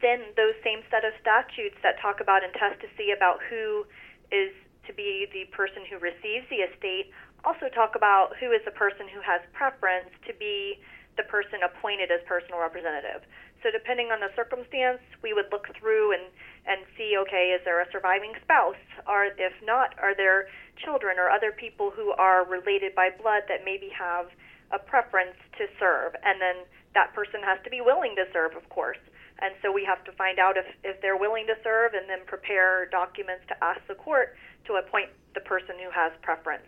then 0.00 0.30
those 0.38 0.54
same 0.62 0.86
set 0.94 1.04
of 1.04 1.12
statutes 1.20 1.76
that 1.82 1.98
talk 1.98 2.22
about 2.22 2.46
intestacy 2.46 3.10
about 3.10 3.42
who 3.50 3.82
is 4.30 4.54
to 4.86 4.94
be 4.94 5.26
the 5.34 5.44
person 5.50 5.82
who 5.90 5.98
receives 5.98 6.46
the 6.48 6.62
estate 6.64 7.10
also 7.44 7.68
talk 7.70 7.94
about 7.94 8.34
who 8.40 8.50
is 8.50 8.62
the 8.64 8.74
person 8.74 9.06
who 9.06 9.20
has 9.20 9.40
preference 9.52 10.10
to 10.26 10.34
be 10.34 10.80
the 11.16 11.22
person 11.26 11.60
appointed 11.62 12.10
as 12.10 12.22
personal 12.26 12.58
representative. 12.58 13.22
So 13.62 13.70
depending 13.70 14.10
on 14.12 14.20
the 14.20 14.30
circumstance, 14.36 15.02
we 15.22 15.32
would 15.32 15.46
look 15.50 15.66
through 15.78 16.12
and 16.12 16.22
and 16.66 16.84
see 16.96 17.16
okay, 17.16 17.56
is 17.56 17.64
there 17.64 17.80
a 17.80 17.90
surviving 17.90 18.32
spouse? 18.42 18.80
Or 19.06 19.24
if 19.24 19.54
not, 19.64 19.94
are 19.98 20.14
there 20.14 20.48
children 20.76 21.18
or 21.18 21.30
other 21.30 21.50
people 21.50 21.90
who 21.90 22.12
are 22.12 22.44
related 22.44 22.94
by 22.94 23.08
blood 23.10 23.48
that 23.48 23.64
maybe 23.64 23.88
have 23.96 24.26
a 24.70 24.78
preference 24.78 25.36
to 25.56 25.66
serve? 25.80 26.12
And 26.22 26.40
then 26.40 26.68
that 26.94 27.14
person 27.14 27.40
has 27.42 27.58
to 27.64 27.70
be 27.70 27.80
willing 27.80 28.14
to 28.16 28.24
serve, 28.32 28.54
of 28.54 28.68
course. 28.68 29.00
And 29.40 29.54
so 29.62 29.72
we 29.72 29.84
have 29.84 30.04
to 30.04 30.12
find 30.12 30.38
out 30.38 30.56
if, 30.56 30.66
if 30.84 31.00
they're 31.00 31.16
willing 31.16 31.46
to 31.46 31.54
serve 31.62 31.94
and 31.94 32.08
then 32.08 32.18
prepare 32.26 32.86
documents 32.90 33.44
to 33.48 33.64
ask 33.64 33.80
the 33.88 33.94
court 33.94 34.36
to 34.66 34.74
appoint 34.74 35.10
the 35.34 35.40
person 35.40 35.76
who 35.82 35.90
has 35.90 36.12
preference. 36.22 36.66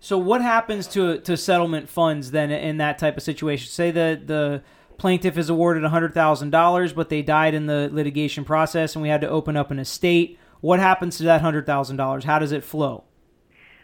So 0.00 0.18
what 0.18 0.42
happens 0.42 0.88
to 0.88 1.20
to 1.20 1.36
settlement 1.36 1.88
funds 1.88 2.32
then 2.32 2.50
in 2.50 2.78
that 2.78 2.98
type 2.98 3.16
of 3.16 3.22
situation? 3.22 3.70
Say 3.70 3.92
the 3.92 4.20
the 4.22 4.62
plaintiff 5.02 5.36
is 5.36 5.50
awarded 5.50 5.82
$100,000 5.82 6.94
but 6.94 7.08
they 7.08 7.22
died 7.22 7.54
in 7.54 7.66
the 7.66 7.90
litigation 7.92 8.44
process 8.44 8.94
and 8.94 9.02
we 9.02 9.08
had 9.08 9.20
to 9.20 9.28
open 9.28 9.56
up 9.56 9.72
an 9.72 9.80
estate. 9.80 10.38
What 10.60 10.78
happens 10.78 11.18
to 11.18 11.24
that 11.24 11.42
$100,000? 11.42 12.22
How 12.22 12.38
does 12.38 12.52
it 12.52 12.62
flow? 12.62 13.02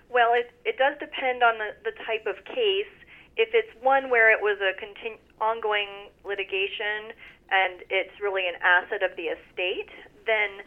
Well, 0.08 0.30
it 0.32 0.52
it 0.64 0.78
does 0.78 0.94
depend 1.00 1.42
on 1.42 1.58
the 1.58 1.74
the 1.82 1.90
type 2.06 2.24
of 2.30 2.44
case. 2.44 2.94
If 3.36 3.50
it's 3.52 3.68
one 3.82 4.10
where 4.10 4.30
it 4.30 4.38
was 4.40 4.58
a 4.62 4.72
continu- 4.78 5.18
ongoing 5.40 5.88
litigation 6.24 7.10
and 7.50 7.82
it's 7.90 8.14
really 8.22 8.46
an 8.46 8.54
asset 8.62 9.02
of 9.02 9.16
the 9.16 9.34
estate, 9.34 9.90
then 10.24 10.62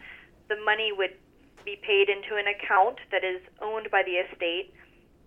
the 0.48 0.60
money 0.68 0.92
would 0.92 1.16
be 1.64 1.80
paid 1.80 2.12
into 2.12 2.36
an 2.36 2.44
account 2.46 2.98
that 3.10 3.24
is 3.24 3.40
owned 3.62 3.88
by 3.90 4.02
the 4.04 4.20
estate 4.20 4.74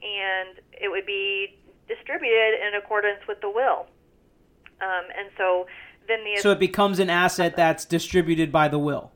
and 0.03 0.61
it 0.71 0.89
would 0.93 1.07
be 1.07 1.57
distributed 1.87 2.61
in 2.61 2.77
accordance 2.77 3.25
with 3.27 3.41
the 3.41 3.49
will. 3.49 3.89
Um, 4.81 5.05
and 5.17 5.29
so 5.37 5.67
then 6.07 6.23
the 6.23 6.41
so 6.41 6.51
it 6.51 6.59
becomes 6.59 6.99
an 6.99 7.09
asset 7.09 7.55
that's 7.55 7.85
distributed 7.85 8.51
by 8.51 8.67
the 8.67 8.79
will. 8.79 9.11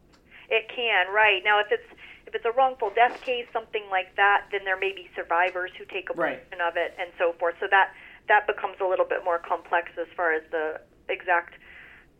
It 0.50 0.68
can, 0.74 1.14
right 1.14 1.42
now. 1.44 1.60
If 1.60 1.68
it's 1.72 2.00
if 2.28 2.36
it's 2.36 2.46
a 2.46 2.52
wrongful 2.52 2.92
death 2.96 3.22
case, 3.22 3.46
something 3.52 3.84
like 3.90 4.16
that, 4.16 4.46
then 4.52 4.62
there 4.64 4.78
may 4.78 4.94
be 4.94 5.10
survivors 5.16 5.72
who 5.78 5.86
take 5.86 6.10
a 6.10 6.14
portion 6.14 6.60
right. 6.60 6.68
of 6.68 6.78
it 6.78 6.96
and 7.00 7.10
so 7.18 7.34
forth. 7.40 7.56
So 7.60 7.68
that 7.72 7.94
that 8.28 8.48
becomes 8.48 8.78
a 8.80 8.86
little 8.86 9.06
bit 9.06 9.24
more 9.24 9.40
complex 9.40 9.92
as 10.00 10.08
far 10.16 10.34
as 10.34 10.44
the 10.52 10.80
exact 11.10 11.56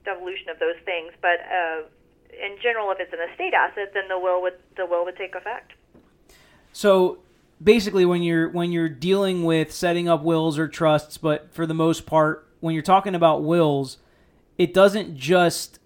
devolution 0.06 0.50
of 0.50 0.60
those 0.60 0.78
things. 0.84 1.14
But 1.22 1.40
uh, 1.46 1.82
in 2.34 2.58
general, 2.62 2.92
if 2.92 3.00
it's 3.00 3.14
an 3.14 3.20
estate 3.32 3.54
asset, 3.54 3.92
then 3.94 4.08
the 4.10 4.20
will 4.20 4.42
would 4.42 4.58
the 4.76 4.86
will 4.86 5.06
would 5.06 5.16
take 5.16 5.36
effect. 5.36 5.74
So 6.74 7.20
basically, 7.62 8.06
when 8.06 8.24
you're 8.24 8.50
when 8.50 8.72
you're 8.72 8.90
dealing 8.90 9.44
with 9.44 9.72
setting 9.72 10.10
up 10.10 10.24
wills 10.24 10.58
or 10.58 10.68
trusts, 10.68 11.18
but 11.18 11.54
for 11.54 11.66
the 11.66 11.74
most 11.74 12.06
part, 12.06 12.49
when 12.60 12.74
you're 12.74 12.84
talking 12.84 13.16
about 13.16 13.44
wills, 13.44 13.98
it 14.58 14.74
doesn't 14.74 15.16
just 15.18 15.80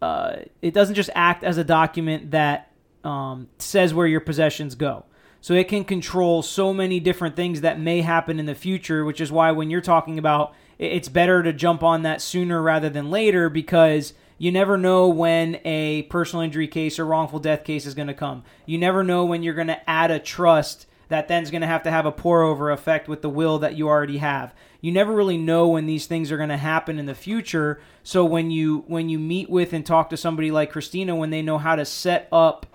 uh, 0.00 0.36
it 0.60 0.74
doesn't 0.74 0.94
just 0.94 1.10
act 1.14 1.44
as 1.44 1.58
a 1.58 1.64
document 1.64 2.32
that 2.32 2.72
um, 3.04 3.48
says 3.58 3.94
where 3.94 4.06
your 4.06 4.20
possessions 4.20 4.74
go. 4.74 5.04
So 5.40 5.54
it 5.54 5.68
can 5.68 5.84
control 5.84 6.42
so 6.42 6.72
many 6.72 7.00
different 7.00 7.34
things 7.34 7.62
that 7.62 7.80
may 7.80 8.00
happen 8.00 8.38
in 8.38 8.46
the 8.46 8.54
future, 8.54 9.04
which 9.04 9.20
is 9.20 9.32
why 9.32 9.50
when 9.50 9.70
you're 9.70 9.80
talking 9.80 10.18
about 10.18 10.54
it's 10.78 11.08
better 11.08 11.42
to 11.42 11.52
jump 11.52 11.82
on 11.82 12.02
that 12.02 12.20
sooner 12.20 12.60
rather 12.60 12.90
than 12.90 13.10
later 13.10 13.48
because 13.48 14.14
you 14.38 14.50
never 14.50 14.76
know 14.76 15.08
when 15.08 15.60
a 15.64 16.02
personal 16.04 16.42
injury 16.42 16.66
case 16.66 16.98
or 16.98 17.06
wrongful 17.06 17.38
death 17.38 17.62
case 17.62 17.86
is 17.86 17.94
going 17.94 18.08
to 18.08 18.14
come. 18.14 18.42
You 18.66 18.78
never 18.78 19.04
know 19.04 19.24
when 19.24 19.42
you're 19.44 19.54
going 19.54 19.68
to 19.68 19.88
add 19.90 20.10
a 20.10 20.18
trust 20.18 20.86
that 21.12 21.28
then's 21.28 21.50
going 21.50 21.60
to 21.60 21.66
have 21.66 21.82
to 21.82 21.90
have 21.90 22.06
a 22.06 22.12
pour 22.12 22.42
over 22.42 22.70
effect 22.70 23.06
with 23.06 23.22
the 23.22 23.28
will 23.28 23.58
that 23.58 23.76
you 23.76 23.88
already 23.88 24.18
have. 24.18 24.54
You 24.80 24.92
never 24.92 25.14
really 25.14 25.36
know 25.36 25.68
when 25.68 25.86
these 25.86 26.06
things 26.06 26.32
are 26.32 26.36
going 26.36 26.48
to 26.48 26.56
happen 26.56 26.98
in 26.98 27.06
the 27.06 27.14
future. 27.14 27.80
So 28.02 28.24
when 28.24 28.50
you 28.50 28.84
when 28.86 29.08
you 29.08 29.18
meet 29.18 29.50
with 29.50 29.72
and 29.72 29.84
talk 29.84 30.10
to 30.10 30.16
somebody 30.16 30.50
like 30.50 30.72
Christina, 30.72 31.14
when 31.14 31.30
they 31.30 31.42
know 31.42 31.58
how 31.58 31.76
to 31.76 31.84
set 31.84 32.28
up 32.32 32.66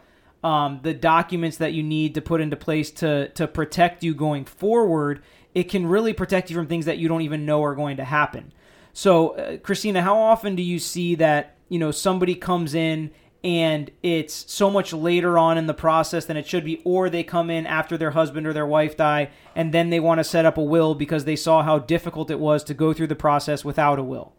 um, 0.43 0.80
the 0.84 0.93
documents 0.93 1.58
that 1.58 1.73
you 1.73 1.84
need 1.84 2.13
to 2.13 2.21
put 2.21 2.39
into 2.39 2.56
place 2.56 2.91
to 2.91 3.30
to 3.30 3.47
protect 3.47 4.04
you 4.04 4.13
going 4.13 4.45
forward, 4.45 5.21
it 5.56 5.63
can 5.63 5.88
really 5.88 6.13
protect 6.13 6.50
you 6.50 6.56
from 6.56 6.67
things 6.67 6.86
that 6.86 6.97
you 6.97 7.08
don't 7.08 7.21
even 7.23 7.45
know 7.45 7.63
are 7.63 7.76
going 7.76 7.97
to 7.97 8.06
happen. 8.06 8.54
So, 8.93 9.30
uh, 9.30 9.58
Christina, 9.58 10.02
how 10.02 10.17
often 10.17 10.56
do 10.56 10.63
you 10.63 10.80
see 10.80 11.15
that 11.15 11.56
you 11.69 11.80
know 11.80 11.91
somebody 11.91 12.36
comes 12.36 12.76
in 12.76 13.12
and 13.47 13.89
it's 14.03 14.51
so 14.51 14.69
much 14.69 14.91
later 14.91 15.38
on 15.38 15.57
in 15.57 15.67
the 15.67 15.73
process 15.73 16.25
than 16.25 16.36
it 16.36 16.45
should 16.45 16.65
be, 16.65 16.81
or 16.83 17.10
they 17.10 17.23
come 17.23 17.49
in 17.49 17.65
after 17.65 17.97
their 17.97 18.12
husband 18.12 18.45
or 18.45 18.51
their 18.51 18.65
wife 18.65 18.97
die 18.97 19.29
and 19.55 19.73
then 19.73 19.89
they 19.89 20.01
want 20.01 20.19
to 20.19 20.23
set 20.25 20.43
up 20.43 20.57
a 20.57 20.62
will 20.62 20.93
because 20.93 21.23
they 21.23 21.38
saw 21.38 21.63
how 21.63 21.79
difficult 21.79 22.29
it 22.29 22.41
was 22.41 22.62
to 22.65 22.73
go 22.73 22.91
through 22.91 23.07
the 23.07 23.15
process 23.15 23.63
without 23.63 23.99
a 23.99 24.03
will? 24.03 24.33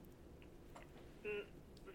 Mm, 1.24 1.40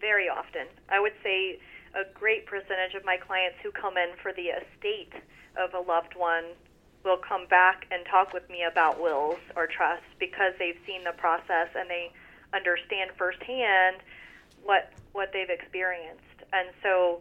very 0.00 0.28
often. 0.28 0.66
I 0.88 0.98
would 0.98 1.12
say 1.22 1.60
a 1.94 2.02
great 2.18 2.46
percentage 2.46 2.94
of 2.96 3.04
my 3.04 3.16
clients 3.16 3.58
who 3.62 3.70
come 3.70 3.96
in 3.96 4.08
for 4.20 4.32
the 4.32 4.50
estate 4.50 5.12
of 5.56 5.72
a 5.72 5.88
loved 5.88 6.16
one 6.16 6.46
will 7.04 7.18
come 7.18 7.46
back 7.46 7.86
and 7.92 8.04
talk 8.06 8.32
with 8.32 8.50
me 8.50 8.64
about 8.68 9.00
wills 9.00 9.38
or 9.54 9.68
trusts 9.68 10.10
because 10.18 10.52
they've 10.58 10.80
seen 10.84 11.04
the 11.04 11.12
process 11.12 11.68
and 11.76 11.88
they 11.88 12.10
understand 12.52 13.12
firsthand 13.16 13.98
what 14.64 14.92
what 15.12 15.30
they've 15.32 15.50
experienced. 15.50 16.42
And 16.52 16.68
so 16.82 17.20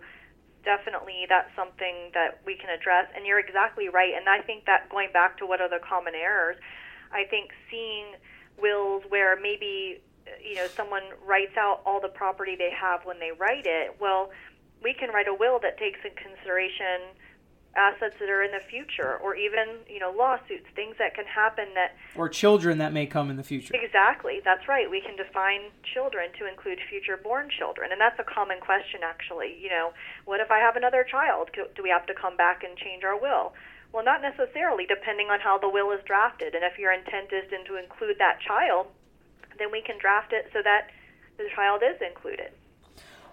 definitely 0.65 1.25
that's 1.27 1.49
something 1.55 2.09
that 2.13 2.39
we 2.45 2.55
can 2.55 2.69
address 2.69 3.07
and 3.15 3.25
you're 3.25 3.39
exactly 3.39 3.89
right 3.89 4.13
and 4.15 4.29
I 4.29 4.39
think 4.39 4.65
that 4.65 4.87
going 4.89 5.11
back 5.11 5.37
to 5.39 5.45
what 5.45 5.59
are 5.59 5.69
the 5.69 5.79
common 5.83 6.15
errors, 6.15 6.55
I 7.11 7.25
think 7.25 7.51
seeing 7.69 8.15
wills 8.57 9.03
where 9.09 9.35
maybe 9.39 10.01
you 10.43 10.55
know 10.55 10.67
someone 10.67 11.03
writes 11.25 11.57
out 11.57 11.81
all 11.85 11.99
the 11.99 12.07
property 12.07 12.55
they 12.55 12.71
have 12.71 13.05
when 13.05 13.19
they 13.19 13.31
write 13.31 13.65
it, 13.65 13.95
well, 13.99 14.31
we 14.81 14.93
can 14.93 15.09
write 15.09 15.27
a 15.27 15.33
will 15.33 15.59
that 15.61 15.77
takes 15.77 15.99
in 16.03 16.11
consideration 16.15 17.15
assets 17.75 18.15
that 18.19 18.29
are 18.29 18.43
in 18.43 18.51
the 18.51 18.61
future 18.69 19.17
or 19.17 19.35
even 19.35 19.81
you 19.89 19.99
know 19.99 20.13
lawsuits 20.13 20.65
things 20.75 20.95
that 20.99 21.15
can 21.15 21.25
happen 21.25 21.65
that 21.73 21.97
or 22.15 22.29
children 22.29 22.77
that 22.77 22.93
may 22.93 23.05
come 23.05 23.29
in 23.29 23.37
the 23.37 23.43
future. 23.43 23.73
Exactly. 23.73 24.41
That's 24.45 24.67
right. 24.67 24.89
We 24.89 25.01
can 25.01 25.15
define 25.15 25.73
children 25.81 26.29
to 26.37 26.47
include 26.47 26.79
future 26.89 27.17
born 27.17 27.49
children. 27.49 27.91
And 27.91 27.99
that's 27.99 28.19
a 28.19 28.23
common 28.23 28.59
question 28.59 29.01
actually. 29.03 29.57
You 29.59 29.69
know 29.69 29.93
what 30.25 30.39
if 30.39 30.51
i 30.51 30.59
have 30.59 30.75
another 30.75 31.03
child? 31.03 31.49
Do 31.53 31.81
we 31.81 31.89
have 31.89 32.05
to 32.07 32.13
come 32.13 32.37
back 32.37 32.63
and 32.63 32.77
change 32.77 33.03
our 33.03 33.19
will? 33.19 33.53
Well 33.91 34.05
not 34.05 34.21
necessarily 34.21 34.85
depending 34.85 35.29
on 35.29 35.39
how 35.39 35.57
the 35.57 35.69
will 35.69 35.91
is 35.91 36.01
drafted. 36.05 36.53
And 36.53 36.63
if 36.63 36.77
your 36.77 36.93
intent 36.93 37.33
is 37.33 37.49
to 37.49 37.77
include 37.77 38.17
that 38.19 38.39
child 38.39 38.87
then 39.59 39.71
we 39.71 39.81
can 39.81 39.97
draft 39.99 40.33
it 40.33 40.49
so 40.53 40.61
that 40.63 40.89
the 41.37 41.45
child 41.55 41.81
is 41.85 42.01
included 42.01 42.53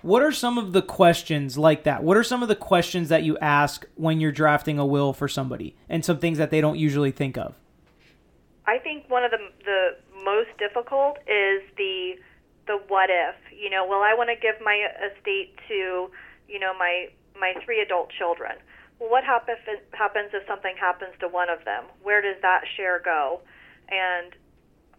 what 0.02 0.22
are 0.22 0.32
some 0.32 0.58
of 0.58 0.72
the 0.72 0.82
questions 0.82 1.58
like 1.58 1.84
that? 1.84 2.02
What 2.02 2.16
are 2.16 2.24
some 2.24 2.42
of 2.42 2.48
the 2.48 2.56
questions 2.56 3.08
that 3.08 3.22
you 3.22 3.36
ask 3.38 3.86
when 3.96 4.20
you're 4.20 4.32
drafting 4.32 4.78
a 4.78 4.86
will 4.86 5.12
for 5.12 5.28
somebody 5.28 5.76
and 5.88 6.04
some 6.04 6.18
things 6.18 6.38
that 6.38 6.50
they 6.50 6.60
don't 6.60 6.78
usually 6.78 7.10
think 7.10 7.36
of? 7.36 7.54
I 8.66 8.78
think 8.78 9.08
one 9.08 9.24
of 9.24 9.30
the 9.30 9.38
the 9.64 9.96
most 10.24 10.50
difficult 10.58 11.18
is 11.26 11.62
the 11.76 12.14
the 12.66 12.78
what 12.88 13.10
if. 13.10 13.36
You 13.52 13.70
know, 13.70 13.86
well 13.86 14.02
I 14.02 14.14
want 14.14 14.30
to 14.30 14.36
give 14.36 14.54
my 14.64 14.86
estate 15.10 15.54
to, 15.68 16.10
you 16.48 16.58
know, 16.58 16.72
my 16.78 17.08
my 17.38 17.54
three 17.64 17.80
adult 17.80 18.10
children. 18.16 18.56
Well, 18.98 19.10
what 19.10 19.24
happens 19.24 19.58
happens 19.92 20.30
if 20.32 20.46
something 20.46 20.74
happens 20.78 21.12
to 21.20 21.28
one 21.28 21.48
of 21.48 21.64
them? 21.64 21.84
Where 22.02 22.22
does 22.22 22.40
that 22.42 22.64
share 22.76 23.00
go? 23.04 23.40
And 23.88 24.36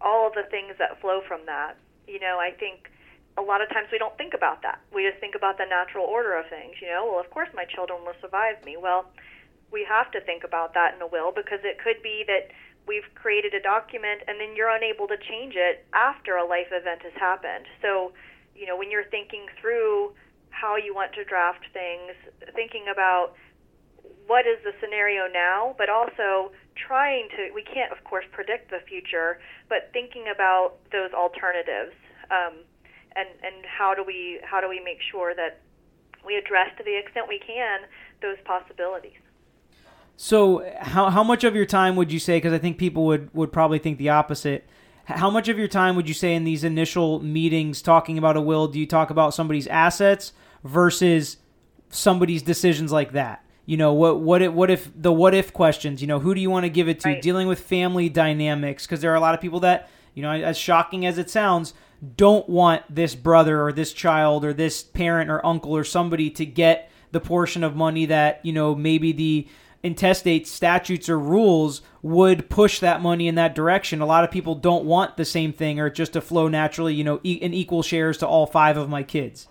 all 0.00 0.26
of 0.26 0.34
the 0.34 0.42
things 0.50 0.74
that 0.78 1.00
flow 1.00 1.22
from 1.26 1.46
that. 1.46 1.76
You 2.06 2.20
know, 2.20 2.38
I 2.38 2.50
think 2.50 2.90
a 3.38 3.42
lot 3.42 3.62
of 3.62 3.68
times 3.70 3.88
we 3.90 3.98
don't 3.98 4.16
think 4.18 4.34
about 4.34 4.62
that. 4.62 4.80
We 4.92 5.08
just 5.08 5.20
think 5.20 5.34
about 5.34 5.56
the 5.56 5.64
natural 5.64 6.04
order 6.04 6.36
of 6.36 6.48
things. 6.48 6.76
You 6.80 6.88
know, 6.88 7.08
well, 7.10 7.20
of 7.20 7.30
course 7.30 7.48
my 7.54 7.64
children 7.64 8.04
will 8.04 8.16
survive 8.20 8.62
me. 8.64 8.76
Well, 8.76 9.06
we 9.72 9.86
have 9.88 10.10
to 10.12 10.20
think 10.20 10.44
about 10.44 10.74
that 10.74 10.94
in 10.94 11.00
a 11.00 11.06
will 11.06 11.32
because 11.32 11.60
it 11.64 11.78
could 11.80 12.02
be 12.02 12.24
that 12.28 12.52
we've 12.86 13.08
created 13.14 13.54
a 13.54 13.60
document 13.60 14.22
and 14.28 14.38
then 14.38 14.54
you're 14.54 14.70
unable 14.70 15.08
to 15.08 15.16
change 15.16 15.54
it 15.56 15.86
after 15.94 16.36
a 16.36 16.44
life 16.44 16.68
event 16.72 17.02
has 17.02 17.14
happened. 17.16 17.64
So, 17.80 18.12
you 18.54 18.66
know, 18.66 18.76
when 18.76 18.90
you're 18.90 19.08
thinking 19.08 19.46
through 19.60 20.12
how 20.50 20.76
you 20.76 20.94
want 20.94 21.12
to 21.14 21.24
draft 21.24 21.64
things, 21.72 22.12
thinking 22.54 22.86
about 22.92 23.32
what 24.26 24.46
is 24.46 24.58
the 24.62 24.72
scenario 24.80 25.26
now, 25.32 25.74
but 25.78 25.88
also 25.88 26.52
trying 26.76 27.28
to, 27.36 27.50
we 27.54 27.62
can't, 27.62 27.92
of 27.92 28.04
course, 28.04 28.24
predict 28.32 28.70
the 28.70 28.80
future, 28.86 29.40
but 29.68 29.90
thinking 29.92 30.26
about 30.32 30.76
those 30.90 31.12
alternatives. 31.12 31.96
Um, 32.30 32.64
and 33.16 33.28
and 33.42 33.64
how 33.66 33.94
do 33.94 34.04
we 34.06 34.40
how 34.44 34.60
do 34.60 34.68
we 34.68 34.80
make 34.80 34.98
sure 35.10 35.34
that 35.34 35.60
we 36.24 36.36
address 36.36 36.68
to 36.78 36.84
the 36.84 36.96
extent 36.96 37.26
we 37.28 37.40
can 37.40 37.80
those 38.20 38.36
possibilities. 38.44 39.18
So 40.16 40.70
how 40.80 41.10
how 41.10 41.24
much 41.24 41.44
of 41.44 41.54
your 41.54 41.66
time 41.66 41.96
would 41.96 42.12
you 42.12 42.18
say 42.18 42.36
because 42.36 42.52
I 42.52 42.58
think 42.58 42.78
people 42.78 43.04
would 43.06 43.32
would 43.34 43.52
probably 43.52 43.78
think 43.78 43.98
the 43.98 44.10
opposite. 44.10 44.66
How 45.04 45.30
much 45.30 45.48
of 45.48 45.58
your 45.58 45.68
time 45.68 45.96
would 45.96 46.06
you 46.06 46.14
say 46.14 46.34
in 46.34 46.44
these 46.44 46.62
initial 46.62 47.20
meetings 47.20 47.82
talking 47.82 48.18
about 48.18 48.36
a 48.36 48.40
will 48.40 48.68
do 48.68 48.78
you 48.78 48.86
talk 48.86 49.10
about 49.10 49.34
somebody's 49.34 49.66
assets 49.66 50.32
versus 50.62 51.38
somebody's 51.90 52.42
decisions 52.42 52.92
like 52.92 53.12
that? 53.12 53.44
You 53.66 53.76
know, 53.76 53.92
what 53.92 54.20
what 54.20 54.42
if, 54.42 54.52
what 54.52 54.70
if 54.70 54.90
the 54.94 55.12
what 55.12 55.34
if 55.34 55.52
questions, 55.52 56.00
you 56.00 56.06
know, 56.06 56.20
who 56.20 56.34
do 56.34 56.40
you 56.40 56.50
want 56.50 56.64
to 56.64 56.70
give 56.70 56.88
it 56.88 57.00
to? 57.00 57.08
Right. 57.08 57.22
Dealing 57.22 57.48
with 57.48 57.60
family 57.60 58.08
dynamics 58.08 58.86
because 58.86 59.00
there 59.00 59.10
are 59.10 59.16
a 59.16 59.20
lot 59.20 59.34
of 59.34 59.40
people 59.40 59.60
that 59.60 59.88
you 60.14 60.22
know, 60.22 60.30
as 60.30 60.58
shocking 60.58 61.06
as 61.06 61.18
it 61.18 61.30
sounds, 61.30 61.74
don't 62.16 62.48
want 62.48 62.82
this 62.88 63.14
brother 63.14 63.62
or 63.62 63.72
this 63.72 63.92
child 63.92 64.44
or 64.44 64.52
this 64.52 64.82
parent 64.82 65.30
or 65.30 65.44
uncle 65.46 65.76
or 65.76 65.84
somebody 65.84 66.30
to 66.30 66.44
get 66.44 66.90
the 67.12 67.20
portion 67.20 67.62
of 67.62 67.76
money 67.76 68.06
that, 68.06 68.40
you 68.42 68.52
know, 68.52 68.74
maybe 68.74 69.12
the 69.12 69.46
intestate 69.82 70.46
statutes 70.46 71.08
or 71.08 71.18
rules 71.18 71.82
would 72.02 72.48
push 72.48 72.80
that 72.80 73.00
money 73.00 73.28
in 73.28 73.34
that 73.34 73.54
direction. 73.54 74.00
A 74.00 74.06
lot 74.06 74.24
of 74.24 74.30
people 74.30 74.54
don't 74.54 74.84
want 74.84 75.16
the 75.16 75.24
same 75.24 75.52
thing 75.52 75.78
or 75.78 75.90
just 75.90 76.12
to 76.14 76.20
flow 76.20 76.48
naturally, 76.48 76.94
you 76.94 77.04
know, 77.04 77.20
in 77.22 77.54
equal 77.54 77.82
shares 77.82 78.18
to 78.18 78.26
all 78.26 78.46
five 78.46 78.76
of 78.76 78.88
my 78.88 79.02
kids. 79.02 79.48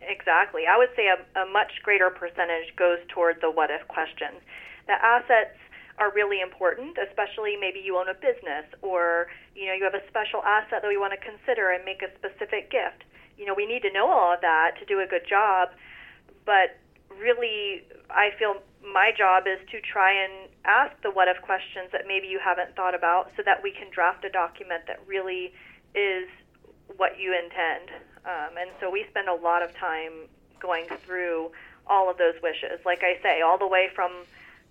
Exactly. 0.00 0.62
I 0.66 0.76
would 0.78 0.90
say 0.96 1.08
a, 1.08 1.40
a 1.40 1.46
much 1.52 1.72
greater 1.82 2.10
percentage 2.10 2.74
goes 2.76 2.98
toward 3.08 3.40
the 3.40 3.50
what 3.50 3.70
if 3.70 3.86
questions. 3.88 4.40
The 4.86 4.94
assets 4.94 5.56
are 5.98 6.12
really 6.12 6.40
important, 6.40 6.96
especially 6.96 7.56
maybe 7.60 7.80
you 7.84 7.98
own 7.98 8.08
a 8.08 8.14
business 8.14 8.64
or 8.80 9.28
you 9.54 9.66
know 9.66 9.74
you 9.74 9.84
have 9.84 9.94
a 9.94 10.04
special 10.08 10.42
asset 10.42 10.80
that 10.82 10.88
we 10.88 10.96
want 10.96 11.12
to 11.12 11.20
consider 11.20 11.70
and 11.70 11.84
make 11.84 12.02
a 12.02 12.10
specific 12.16 12.70
gift. 12.70 13.04
You 13.36 13.46
know, 13.46 13.54
we 13.54 13.66
need 13.66 13.82
to 13.82 13.92
know 13.92 14.10
all 14.10 14.34
of 14.34 14.40
that 14.40 14.78
to 14.80 14.84
do 14.84 15.00
a 15.00 15.06
good 15.06 15.26
job, 15.28 15.70
but 16.44 16.78
really 17.18 17.84
I 18.10 18.30
feel 18.38 18.62
my 18.82 19.12
job 19.16 19.44
is 19.46 19.60
to 19.70 19.80
try 19.80 20.12
and 20.12 20.48
ask 20.64 20.92
the 21.02 21.10
what 21.10 21.28
if 21.28 21.40
questions 21.42 21.90
that 21.92 22.02
maybe 22.06 22.26
you 22.26 22.40
haven't 22.42 22.74
thought 22.74 22.94
about 22.94 23.30
so 23.36 23.42
that 23.44 23.62
we 23.62 23.70
can 23.70 23.88
draft 23.92 24.24
a 24.24 24.30
document 24.30 24.84
that 24.86 25.00
really 25.06 25.52
is 25.94 26.28
what 26.96 27.18
you 27.18 27.32
intend. 27.32 27.90
Um, 28.24 28.56
and 28.58 28.70
so 28.80 28.90
we 28.90 29.04
spend 29.10 29.28
a 29.28 29.34
lot 29.34 29.62
of 29.62 29.74
time 29.76 30.28
going 30.60 30.86
through 31.04 31.50
all 31.86 32.10
of 32.10 32.18
those 32.18 32.34
wishes. 32.42 32.78
Like 32.84 33.02
I 33.02 33.20
say, 33.22 33.40
all 33.40 33.58
the 33.58 33.66
way 33.66 33.88
from 33.94 34.12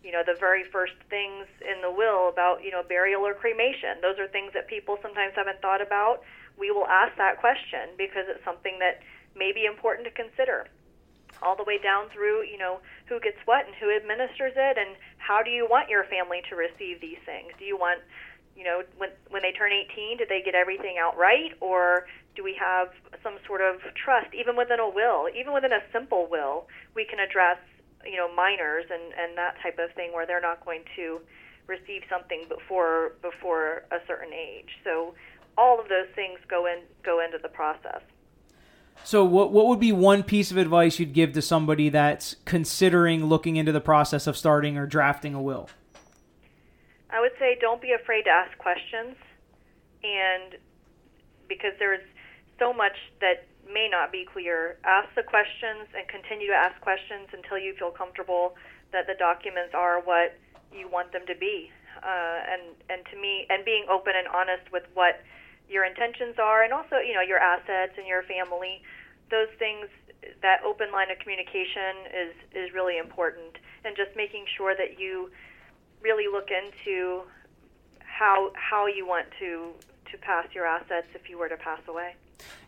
you 0.03 0.11
know 0.11 0.23
the 0.25 0.35
very 0.39 0.63
first 0.71 0.93
things 1.09 1.45
in 1.61 1.81
the 1.81 1.91
will 1.91 2.29
about 2.29 2.63
you 2.63 2.71
know 2.71 2.83
burial 2.83 3.21
or 3.21 3.33
cremation. 3.33 4.01
Those 4.01 4.19
are 4.19 4.27
things 4.27 4.51
that 4.53 4.67
people 4.67 4.97
sometimes 5.01 5.33
haven't 5.35 5.61
thought 5.61 5.81
about. 5.81 6.21
We 6.57 6.71
will 6.71 6.87
ask 6.87 7.17
that 7.17 7.39
question 7.39 7.95
because 7.97 8.25
it's 8.27 8.43
something 8.43 8.79
that 8.79 9.01
may 9.35 9.51
be 9.51 9.65
important 9.65 10.05
to 10.05 10.11
consider 10.11 10.67
all 11.41 11.55
the 11.55 11.63
way 11.63 11.79
down 11.81 12.09
through, 12.13 12.43
you 12.43 12.57
know, 12.57 12.79
who 13.07 13.19
gets 13.19 13.37
what 13.45 13.65
and 13.65 13.73
who 13.75 13.89
administers 13.89 14.53
it 14.55 14.77
and 14.77 14.95
how 15.17 15.41
do 15.41 15.49
you 15.49 15.67
want 15.69 15.89
your 15.89 16.03
family 16.05 16.41
to 16.49 16.55
receive 16.55 17.01
these 17.01 17.17
things? 17.25 17.51
Do 17.57 17.65
you 17.65 17.77
want, 17.77 18.01
you 18.55 18.63
know, 18.63 18.83
when 18.97 19.09
when 19.29 19.41
they 19.41 19.51
turn 19.51 19.71
18, 19.71 20.17
do 20.17 20.25
they 20.27 20.41
get 20.41 20.55
everything 20.55 20.97
outright 21.01 21.57
or 21.59 22.05
do 22.35 22.43
we 22.43 22.55
have 22.59 22.89
some 23.23 23.35
sort 23.45 23.61
of 23.61 23.81
trust 23.95 24.33
even 24.33 24.55
within 24.55 24.79
a 24.79 24.87
will, 24.87 25.27
even 25.35 25.53
within 25.53 25.73
a 25.73 25.81
simple 25.91 26.27
will, 26.29 26.67
we 26.95 27.05
can 27.05 27.19
address, 27.19 27.57
you 28.05 28.17
know, 28.17 28.33
minors 28.33 28.85
and 28.89 29.13
and 29.17 29.37
that 29.37 29.55
type 29.61 29.79
of 29.79 29.93
thing 29.95 30.13
where 30.13 30.25
they're 30.25 30.41
not 30.41 30.63
going 30.65 30.83
to 30.95 31.19
receive 31.67 32.03
something 32.09 32.45
before 32.49 33.13
before 33.21 33.83
a 33.91 33.97
certain 34.07 34.33
age. 34.33 34.69
So 34.83 35.13
all 35.57 35.79
of 35.79 35.89
those 35.89 36.07
things 36.15 36.39
go 36.47 36.65
in 36.65 36.83
go 37.03 37.23
into 37.23 37.37
the 37.41 37.49
process. 37.49 38.01
So, 39.03 39.25
what 39.25 39.51
what 39.51 39.67
would 39.67 39.79
be 39.79 39.91
one 39.91 40.23
piece 40.23 40.51
of 40.51 40.57
advice 40.57 40.99
you'd 40.99 41.13
give 41.13 41.33
to 41.33 41.41
somebody 41.41 41.89
that's 41.89 42.35
considering 42.45 43.25
looking 43.25 43.55
into 43.55 43.71
the 43.71 43.81
process 43.81 44.27
of 44.27 44.37
starting 44.37 44.77
or 44.77 44.85
drafting 44.85 45.33
a 45.33 45.41
will? 45.41 45.69
I 47.09 47.19
would 47.19 47.31
say 47.39 47.57
don't 47.59 47.81
be 47.81 47.93
afraid 47.93 48.23
to 48.23 48.29
ask 48.29 48.57
questions, 48.57 49.15
and 50.03 50.55
because 51.47 51.73
there's 51.79 52.03
so 52.59 52.73
much 52.73 52.95
that 53.21 53.47
may 53.73 53.87
not 53.89 54.11
be 54.11 54.25
clear, 54.25 54.77
ask 54.83 55.09
the 55.15 55.23
questions 55.23 55.87
and 55.95 56.07
continue 56.07 56.47
to 56.47 56.53
ask 56.53 56.79
questions 56.81 57.27
until 57.33 57.57
you 57.57 57.73
feel 57.79 57.91
comfortable 57.91 58.55
that 58.91 59.07
the 59.07 59.15
documents 59.15 59.73
are 59.73 60.01
what 60.01 60.37
you 60.71 60.87
want 60.87 61.11
them 61.11 61.23
to 61.27 61.35
be. 61.35 61.71
Uh, 62.01 62.39
and 62.49 62.61
and 62.89 63.05
to 63.11 63.15
me, 63.19 63.45
and 63.49 63.63
being 63.63 63.85
open 63.89 64.13
and 64.15 64.27
honest 64.27 64.71
with 64.71 64.83
what 64.93 65.21
your 65.69 65.85
intentions 65.85 66.35
are, 66.39 66.63
and 66.63 66.73
also 66.73 66.97
you 66.97 67.13
know 67.13 67.21
your 67.21 67.37
assets 67.37 67.93
and 67.97 68.07
your 68.07 68.23
family. 68.23 68.81
Those 69.29 69.51
things, 69.59 69.87
that 70.41 70.59
open 70.65 70.91
line 70.91 71.11
of 71.11 71.19
communication 71.19 72.09
is 72.09 72.33
is 72.55 72.73
really 72.73 72.97
important, 72.97 73.59
and 73.85 73.95
just 73.95 74.15
making 74.15 74.45
sure 74.57 74.73
that 74.75 74.99
you 74.99 75.29
really 76.01 76.25
look 76.31 76.49
into 76.49 77.21
how 77.99 78.51
how 78.55 78.87
you 78.87 79.05
want 79.05 79.27
to 79.39 79.73
to 80.11 80.17
pass 80.17 80.47
your 80.53 80.65
assets 80.65 81.07
if 81.13 81.29
you 81.29 81.37
were 81.37 81.49
to 81.49 81.57
pass 81.57 81.81
away. 81.87 82.15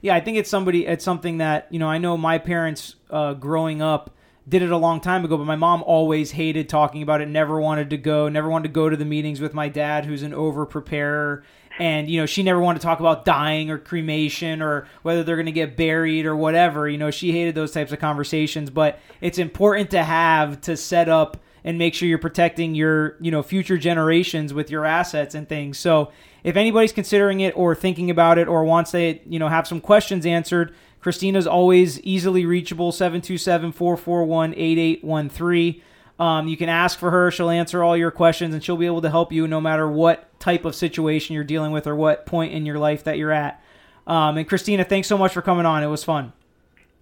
Yeah, 0.02 0.16
I 0.16 0.20
think 0.20 0.38
it's 0.38 0.50
somebody. 0.50 0.86
It's 0.86 1.04
something 1.04 1.38
that 1.38 1.68
you 1.70 1.80
know. 1.80 1.88
I 1.88 1.98
know 1.98 2.18
my 2.18 2.38
parents 2.38 2.96
uh, 3.10 3.34
growing 3.34 3.82
up 3.82 4.12
did 4.48 4.62
it 4.62 4.72
a 4.72 4.78
long 4.78 5.00
time 5.00 5.24
ago, 5.24 5.38
but 5.38 5.46
my 5.46 5.56
mom 5.56 5.84
always 5.84 6.32
hated 6.32 6.68
talking 6.68 7.02
about 7.02 7.22
it. 7.22 7.28
Never 7.28 7.60
wanted 7.60 7.90
to 7.92 7.98
go. 7.98 8.28
Never 8.30 8.50
wanted 8.50 8.68
to 8.68 8.74
go 8.74 8.90
to 8.90 8.98
the 8.98 9.06
meetings 9.06 9.40
with 9.40 9.54
my 9.54 9.70
dad, 9.70 10.06
who's 10.06 10.24
an 10.24 10.34
over 10.34 10.66
preparer 10.66 11.44
and 11.80 12.10
you 12.10 12.20
know 12.20 12.26
she 12.26 12.44
never 12.44 12.60
wanted 12.60 12.80
to 12.80 12.86
talk 12.86 13.00
about 13.00 13.26
dying 13.26 13.70
or 13.70 13.78
cremation 13.78 14.62
or 14.62 14.88
whether 15.02 15.24
they're 15.24 15.36
going 15.36 15.46
to 15.46 15.52
get 15.52 15.76
buried 15.76 16.26
or 16.26 16.36
whatever 16.36 16.88
you 16.88 16.98
know 16.98 17.12
she 17.12 17.32
hated 17.32 17.56
those 17.56 17.72
types 17.72 17.92
of 17.92 18.00
conversations 18.00 18.70
but 18.70 19.00
it's 19.22 19.38
important 19.38 19.90
to 19.92 20.04
have 20.04 20.60
to 20.62 20.78
set 20.78 21.10
up 21.10 21.38
and 21.64 21.78
make 21.78 21.94
sure 21.94 22.08
you're 22.08 22.18
protecting 22.18 22.74
your 22.76 23.16
you 23.20 23.32
know 23.32 23.44
future 23.44 23.78
generations 23.78 24.54
with 24.54 24.70
your 24.70 24.86
assets 24.86 25.36
and 25.36 25.50
things 25.50 25.78
so 25.78 26.12
if 26.44 26.56
anybody's 26.56 26.92
considering 26.92 27.40
it 27.40 27.56
or 27.58 27.76
thinking 27.76 28.10
about 28.10 28.38
it 28.38 28.48
or 28.48 28.64
wants 28.64 28.92
to 28.92 29.20
you 29.26 29.40
know 29.40 29.48
have 29.48 29.68
some 29.68 29.82
questions 29.82 30.26
answered 30.26 30.74
christina's 31.00 31.48
always 31.48 32.00
easily 32.02 32.46
reachable 32.46 32.92
727-441-8813 32.92 35.82
um, 36.20 36.48
you 36.48 36.58
can 36.58 36.70
ask 36.70 37.00
for 37.00 37.12
her. 37.12 37.32
She'll 37.32 37.50
answer 37.50 37.84
all 37.84 37.98
your 37.98 38.12
questions 38.12 38.54
and 38.54 38.64
she'll 38.64 38.78
be 38.78 38.86
able 38.86 39.02
to 39.02 39.10
help 39.10 39.32
you 39.32 39.48
no 39.48 39.60
matter 39.60 39.90
what 39.90 40.40
type 40.40 40.66
of 40.66 40.76
situation 40.76 41.34
you're 41.34 41.44
dealing 41.44 41.72
with 41.72 41.88
or 41.88 41.96
what 41.96 42.26
point 42.26 42.54
in 42.54 42.66
your 42.66 42.78
life 42.78 43.04
that 43.06 43.18
you're 43.18 43.32
at. 43.32 43.62
Um, 44.06 44.38
and 44.38 44.48
Christina, 44.48 44.84
thanks 44.84 45.08
so 45.08 45.18
much 45.18 45.34
for 45.34 45.42
coming 45.42 45.66
on. 45.66 45.84
It 45.84 45.88
was 45.88 46.04
fun. 46.04 46.34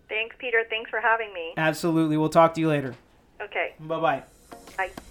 Thanks, 0.07 0.35
Peter. 0.39 0.63
Thanks 0.69 0.89
for 0.89 0.99
having 0.99 1.33
me. 1.33 1.53
Absolutely. 1.57 2.17
We'll 2.17 2.29
talk 2.29 2.53
to 2.55 2.61
you 2.61 2.67
later. 2.67 2.95
Okay. 3.41 3.73
Bye-bye. 3.79 4.23
Bye. 4.81 5.10